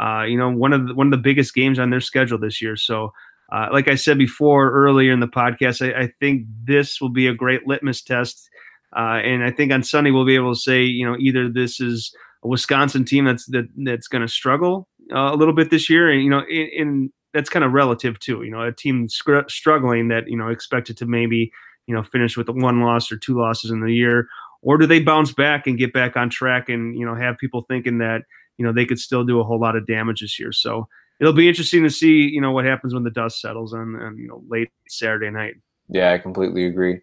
uh, 0.00 0.22
you 0.22 0.36
know, 0.36 0.50
one 0.50 0.72
of 0.72 0.88
the, 0.88 0.94
one 0.94 1.06
of 1.06 1.10
the 1.12 1.16
biggest 1.16 1.54
games 1.54 1.78
on 1.78 1.90
their 1.90 2.00
schedule 2.00 2.38
this 2.38 2.60
year. 2.60 2.76
So, 2.76 3.12
uh, 3.52 3.68
like 3.72 3.88
I 3.88 3.94
said 3.94 4.18
before 4.18 4.72
earlier 4.72 5.12
in 5.12 5.20
the 5.20 5.28
podcast, 5.28 5.80
I, 5.80 6.02
I 6.02 6.12
think 6.18 6.46
this 6.64 7.00
will 7.00 7.10
be 7.10 7.28
a 7.28 7.34
great 7.34 7.66
litmus 7.66 8.02
test. 8.02 8.48
Uh, 8.96 9.20
and 9.22 9.44
I 9.44 9.52
think 9.52 9.72
on 9.72 9.84
Sunday 9.84 10.10
we'll 10.10 10.26
be 10.26 10.34
able 10.34 10.54
to 10.54 10.60
say, 10.60 10.82
you 10.82 11.06
know, 11.06 11.16
either 11.18 11.48
this 11.48 11.80
is 11.80 12.12
a 12.42 12.48
Wisconsin 12.48 13.04
team 13.04 13.24
that's 13.24 13.46
that, 13.46 13.68
that's 13.76 14.08
going 14.08 14.22
to 14.22 14.28
struggle 14.28 14.88
uh, 15.14 15.32
a 15.32 15.36
little 15.36 15.54
bit 15.54 15.70
this 15.70 15.88
year, 15.88 16.10
and 16.10 16.22
you 16.22 16.30
know, 16.30 16.42
in, 16.48 16.68
in 16.72 17.12
that's 17.32 17.50
kind 17.50 17.64
of 17.64 17.72
relative 17.72 18.18
too. 18.18 18.42
You 18.42 18.50
know, 18.50 18.62
a 18.62 18.72
team 18.72 19.08
scr- 19.08 19.48
struggling 19.48 20.08
that 20.08 20.28
you 20.28 20.36
know 20.36 20.48
expected 20.48 20.96
to 20.98 21.06
maybe 21.06 21.52
you 21.86 21.94
know 21.94 22.02
finish 22.02 22.36
with 22.36 22.48
one 22.48 22.80
loss 22.80 23.10
or 23.10 23.16
two 23.16 23.38
losses 23.38 23.70
in 23.70 23.80
the 23.80 23.92
year, 23.92 24.28
or 24.62 24.78
do 24.78 24.86
they 24.86 25.00
bounce 25.00 25.32
back 25.32 25.66
and 25.66 25.78
get 25.78 25.92
back 25.92 26.16
on 26.16 26.30
track 26.30 26.68
and 26.68 26.96
you 26.98 27.04
know 27.06 27.14
have 27.14 27.38
people 27.38 27.62
thinking 27.62 27.98
that 27.98 28.22
you 28.58 28.64
know 28.64 28.72
they 28.72 28.86
could 28.86 28.98
still 28.98 29.24
do 29.24 29.40
a 29.40 29.44
whole 29.44 29.60
lot 29.60 29.76
of 29.76 29.86
damage 29.86 30.20
this 30.20 30.38
year? 30.38 30.52
So 30.52 30.88
it'll 31.20 31.32
be 31.32 31.48
interesting 31.48 31.82
to 31.82 31.90
see 31.90 32.28
you 32.28 32.40
know 32.40 32.52
what 32.52 32.64
happens 32.64 32.94
when 32.94 33.04
the 33.04 33.10
dust 33.10 33.40
settles 33.40 33.72
on, 33.72 33.96
on 33.96 34.18
you 34.18 34.28
know 34.28 34.42
late 34.48 34.70
Saturday 34.88 35.30
night. 35.30 35.54
Yeah, 35.88 36.12
I 36.12 36.18
completely 36.18 36.66
agree. 36.66 37.00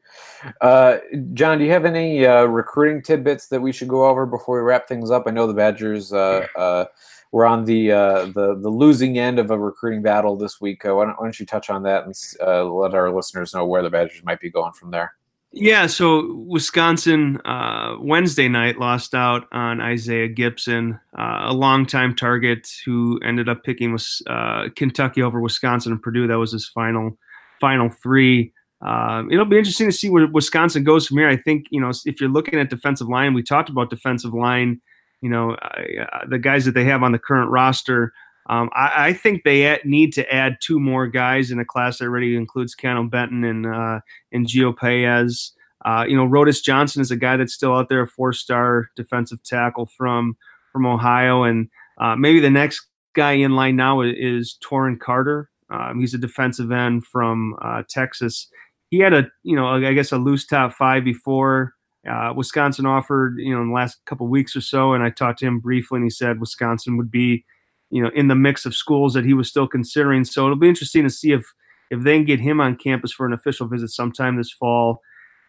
Uh, 0.59 0.97
Jon, 1.33 1.57
do 1.57 1.63
you 1.63 1.71
have 1.71 1.85
any 1.85 2.25
uh, 2.25 2.43
recruiting 2.43 3.01
tidbits 3.01 3.47
that 3.47 3.61
we 3.61 3.71
should 3.71 3.87
go 3.87 4.05
over 4.05 4.25
before 4.25 4.57
we 4.57 4.61
wrap 4.61 4.89
things 4.89 5.09
up? 5.09 5.23
I 5.25 5.31
know 5.31 5.47
the 5.47 5.53
Badgers 5.53 6.11
uh, 6.11 6.45
uh 6.57 6.85
we're 7.33 7.47
on 7.47 7.65
the 7.65 7.91
uh, 7.91 8.25
the 8.27 8.55
the 8.61 8.69
losing 8.69 9.17
end 9.17 9.39
of 9.39 9.49
a 9.49 9.57
recruiting 9.57 10.03
battle 10.03 10.37
this 10.37 10.61
week. 10.61 10.85
Uh, 10.85 10.95
why, 10.95 11.05
don't, 11.05 11.15
why, 11.19 11.25
don't, 11.25 11.39
you 11.39 11.47
touch 11.47 11.69
on 11.71 11.81
that 11.81 12.05
and 12.05 12.15
uh, 12.39 12.63
let 12.63 12.93
our 12.93 13.11
listeners 13.11 13.55
know 13.55 13.65
where 13.65 13.81
the 13.81 13.89
Badgers 13.89 14.23
might 14.23 14.39
be 14.39 14.51
going 14.51 14.71
from 14.73 14.91
there? 14.91 15.15
Yeah, 15.51 15.87
so 15.87 16.35
Wisconsin 16.47 17.37
uh, 17.43 17.97
Wednesday 17.99 18.47
night 18.47 18.79
lost 18.79 19.15
out 19.15 19.47
on 19.51 19.81
Isaiah 19.81 20.27
Gibson, 20.27 20.99
uh, 21.17 21.41
a 21.45 21.53
longtime 21.53 22.15
target 22.15 22.67
who 22.85 23.19
ended 23.23 23.49
up 23.49 23.63
picking 23.63 23.97
uh, 24.27 24.69
Kentucky 24.75 25.23
over 25.23 25.41
Wisconsin 25.41 25.91
and 25.91 26.01
Purdue. 26.01 26.27
That 26.27 26.37
was 26.37 26.51
his 26.51 26.67
final 26.67 27.17
final 27.59 27.89
three. 27.89 28.53
Um, 28.83 29.31
it'll 29.31 29.45
be 29.45 29.57
interesting 29.57 29.87
to 29.87 29.95
see 29.95 30.09
where 30.11 30.27
Wisconsin 30.27 30.83
goes 30.83 31.07
from 31.07 31.17
here. 31.17 31.29
I 31.29 31.37
think 31.37 31.65
you 31.71 31.81
know 31.81 31.91
if 32.05 32.21
you're 32.21 32.29
looking 32.29 32.59
at 32.59 32.69
defensive 32.69 33.09
line, 33.09 33.33
we 33.33 33.41
talked 33.41 33.69
about 33.69 33.89
defensive 33.89 34.35
line 34.35 34.81
you 35.23 35.29
know, 35.29 35.53
uh, 35.53 36.25
the 36.27 36.37
guys 36.37 36.65
that 36.65 36.73
they 36.73 36.83
have 36.83 37.01
on 37.01 37.13
the 37.13 37.17
current 37.17 37.49
roster. 37.49 38.11
Um, 38.49 38.69
I, 38.73 39.07
I, 39.07 39.13
think 39.13 39.45
they 39.45 39.79
need 39.85 40.11
to 40.13 40.33
add 40.33 40.57
two 40.61 40.81
more 40.81 41.07
guys 41.07 41.49
in 41.49 41.59
a 41.59 41.65
class 41.65 41.99
that 41.99 42.05
already 42.05 42.35
includes 42.35 42.75
Keanu 42.75 43.09
Benton 43.09 43.45
and 43.45 43.65
uh, 43.65 44.01
and 44.33 44.45
Gio 44.45 44.75
Paez. 44.75 45.53
Uh, 45.85 46.03
you 46.05 46.17
know, 46.17 46.27
Rodas 46.27 46.61
Johnson 46.61 47.01
is 47.01 47.09
a 47.09 47.15
guy 47.15 47.37
that's 47.37 47.53
still 47.53 47.73
out 47.73 47.87
there, 47.87 48.01
a 48.01 48.07
four-star 48.07 48.89
defensive 48.97 49.41
tackle 49.43 49.85
from 49.85 50.35
from 50.73 50.85
Ohio, 50.85 51.43
and 51.43 51.69
uh, 52.01 52.17
maybe 52.17 52.41
the 52.41 52.49
next 52.49 52.85
guy 53.15 53.31
in 53.31 53.55
line 53.55 53.77
now 53.77 54.01
is, 54.01 54.13
is 54.17 54.57
Torrin 54.61 54.99
Carter. 54.99 55.49
Um, 55.69 56.01
he's 56.01 56.13
a 56.13 56.17
defensive 56.17 56.69
end 56.69 57.05
from 57.05 57.55
uh, 57.61 57.83
Texas. 57.87 58.49
He 58.89 58.99
had 58.99 59.13
a, 59.13 59.31
you 59.43 59.55
know, 59.55 59.67
I 59.67 59.93
guess 59.93 60.11
a 60.11 60.17
loose 60.17 60.45
top 60.45 60.73
five 60.73 61.05
before 61.05 61.75
uh, 62.09 62.33
Wisconsin 62.35 62.85
offered, 62.85 63.37
you 63.37 63.53
know, 63.53 63.61
in 63.61 63.69
the 63.69 63.73
last 63.73 64.03
couple 64.05 64.27
weeks 64.27 64.55
or 64.55 64.61
so, 64.61 64.93
and 64.93 65.03
I 65.03 65.09
talked 65.09 65.39
to 65.39 65.45
him 65.45 65.59
briefly, 65.59 65.97
and 65.97 66.05
he 66.05 66.09
said 66.09 66.39
Wisconsin 66.39 66.97
would 66.97 67.09
be, 67.09 67.45
you 67.89 68.01
know, 68.03 68.11
in 68.13 68.27
the 68.27 68.35
mix 68.35 68.65
of 68.65 68.75
schools 68.75 69.13
that 69.13 69.25
he 69.25 69.33
was 69.33 69.47
still 69.47 69.67
considering. 69.67 70.25
So 70.25 70.43
it'll 70.45 70.57
be 70.57 70.69
interesting 70.69 71.03
to 71.03 71.09
see 71.09 71.31
if 71.31 71.45
if 71.91 72.01
they 72.01 72.15
can 72.17 72.25
get 72.25 72.39
him 72.39 72.59
on 72.59 72.75
campus 72.75 73.11
for 73.11 73.25
an 73.25 73.33
official 73.33 73.67
visit 73.67 73.89
sometime 73.89 74.35
this 74.35 74.51
fall. 74.51 75.01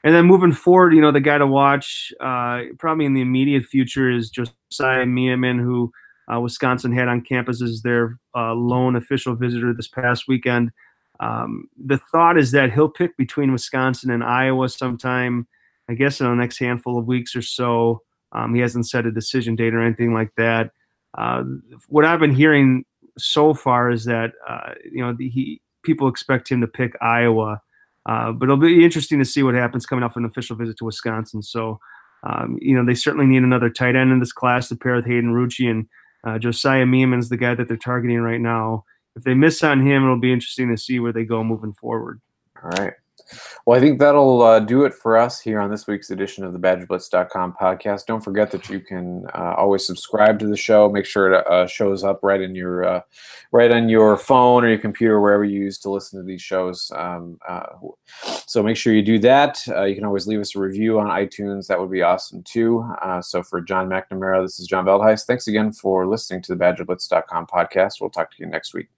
And 0.05 0.15
then 0.15 0.27
moving 0.27 0.53
forward, 0.53 0.93
you 0.93 1.01
know, 1.01 1.11
the 1.11 1.21
guy 1.21 1.39
to 1.39 1.47
watch 1.47 2.13
uh, 2.21 2.61
probably 2.79 3.07
in 3.07 3.15
the 3.15 3.23
immediate 3.23 3.65
future 3.65 4.11
is 4.11 4.29
Josiah 4.29 5.07
Miamin, 5.07 5.59
who 5.59 5.91
uh, 6.33 6.39
Wisconsin 6.41 6.93
had 6.93 7.09
on 7.09 7.23
campus 7.23 7.63
as 7.63 7.81
their 7.81 8.19
uh, 8.37 8.53
lone 8.53 8.97
official 8.97 9.35
visitor 9.35 9.73
this 9.73 9.89
past 9.89 10.25
weekend. 10.29 10.71
Um, 11.21 11.69
the 11.83 11.99
thought 12.13 12.37
is 12.37 12.51
that 12.51 12.73
he'll 12.73 12.91
pick 12.91 13.17
between 13.17 13.53
Wisconsin 13.53 14.11
and 14.11 14.23
Iowa 14.23 14.69
sometime 14.69 15.47
I 15.89 15.95
guess 15.95 16.21
in 16.21 16.27
the 16.27 16.35
next 16.35 16.59
handful 16.59 16.99
of 16.99 17.07
weeks 17.07 17.37
or 17.37 17.43
so. 17.43 18.03
Um, 18.33 18.55
he 18.55 18.61
hasn't 18.61 18.89
set 18.89 19.07
a 19.07 19.13
decision 19.13 19.55
date 19.55 19.75
or 19.75 19.81
anything 19.81 20.13
like 20.13 20.31
that. 20.37 20.73
Uh, 21.17 21.45
what 21.89 22.05
I've 22.05 22.19
been 22.19 22.35
hearing 22.35 22.85
so 23.17 23.55
far 23.55 23.91
is 23.91 24.05
that 24.07 24.33
uh, 24.49 24.75
you 24.91 25.05
know 25.05 25.15
he 25.19 25.61
people 25.85 26.09
expect 26.09 26.51
him 26.51 26.61
to 26.61 26.67
pick 26.67 26.95
Iowa, 27.01 27.61
uh, 28.07 28.33
but 28.33 28.47
it'll 28.47 28.57
be 28.57 28.85
interesting 28.85 29.21
to 29.21 29.25
see 29.25 29.43
what 29.43 29.55
happens 29.55 29.87
coming 29.87 30.03
off 30.03 30.17
an 30.17 30.25
official 30.25 30.57
visit 30.57 30.79
to 30.79 30.85
Wisconsin. 30.85 31.43
So 31.43 31.79
um, 32.25 32.59
you 32.61 32.77
know 32.77 32.85
they 32.85 32.95
certainly 32.95 33.27
need 33.27 33.45
another 33.45 33.71
tight 33.71 33.95
end 33.95 34.11
in 34.11 34.19
this 34.19 34.33
class 34.33 34.69
to 34.69 34.77
pair 34.77 34.97
with 34.97 35.07
Hayden 35.07 35.33
Rucci 35.33 35.71
and 35.71 35.87
uh, 36.25 36.39
Josiah 36.39 36.87
is 36.87 37.29
the 37.29 37.37
guy 37.37 37.55
that 37.55 37.69
they're 37.69 37.77
targeting 37.77 38.21
right 38.21 38.41
now. 38.41 38.85
If 39.15 39.25
they 39.25 39.35
miss 39.35 39.63
on 39.63 39.87
him, 39.87 40.03
it'll 40.03 40.19
be 40.19 40.33
interesting 40.33 40.71
to 40.71 40.81
see 40.81 40.99
where 40.99 41.13
they 41.13 41.25
go 41.25 41.45
moving 41.45 41.75
forward. 41.75 42.21
All 42.63 42.71
right. 42.71 42.95
Well, 43.67 43.79
I 43.79 43.81
think 43.81 43.99
that'll 43.99 44.43
uh, 44.43 44.61
do 44.61 44.85
it 44.85 44.93
for 44.93 45.17
us 45.17 45.41
here 45.41 45.61
on 45.61 45.71
this 45.71 45.87
week's 45.87 46.11
edition 46.11 46.45
of 46.45 46.53
the 46.53 46.59
BadgerBlitz.com 46.59 47.55
podcast. 47.61 48.07
Don't 48.07 48.23
forget 48.23 48.51
that 48.51 48.69
you 48.69 48.81
can 48.81 49.25
uh, 49.35 49.55
always 49.57 49.87
subscribe 49.87 50.39
to 50.41 50.47
the 50.47 50.57
show. 50.57 50.91
Make 50.91 51.07
sure 51.07 51.33
it 51.33 51.47
uh, 51.47 51.67
shows 51.67 52.05
up 52.05 52.21
right 52.23 52.41
in 52.41 52.55
your 52.55 52.85
uh, 52.85 53.01
right 53.53 53.71
on 53.71 53.89
your 53.89 54.17
phone 54.17 54.65
or 54.65 54.69
your 54.69 54.79
computer, 54.79 55.21
wherever 55.21 55.45
you 55.45 55.61
use 55.63 55.79
to 55.79 55.91
listen 55.91 56.19
to 56.19 56.27
these 56.27 56.43
shows. 56.43 56.91
Um, 56.95 57.39
uh, 57.49 57.67
so 58.47 58.63
make 58.63 58.77
sure 58.77 58.93
you 58.93 59.03
do 59.03 59.19
that. 59.21 59.63
Uh, 59.69 59.85
you 59.85 59.95
can 59.95 60.05
always 60.05 60.27
leave 60.27 60.41
us 60.41 60.55
a 60.55 60.61
review 60.61 61.01
on 61.01 61.07
iTunes. 61.07 61.67
That 61.67 61.81
would 61.81 61.91
be 61.91 62.03
awesome 62.03 62.43
too. 62.43 62.87
so 63.23 63.43
for 63.43 63.61
Jon 63.61 63.89
McNamara, 63.89 64.45
this 64.45 64.61
is 64.61 64.67
John 64.67 64.85
Veldhuis. 64.85 65.25
Thanks 65.25 65.47
again 65.47 65.73
for 65.73 66.07
listening 66.07 66.43
to 66.43 66.55
the 66.55 66.63
BadgerBlitz.com 66.63 67.47
podcast. 67.47 68.01
We'll 68.01 68.11
talk 68.11 68.31
to 68.31 68.37
you 68.39 68.47
next 68.47 68.75
week. 68.75 68.89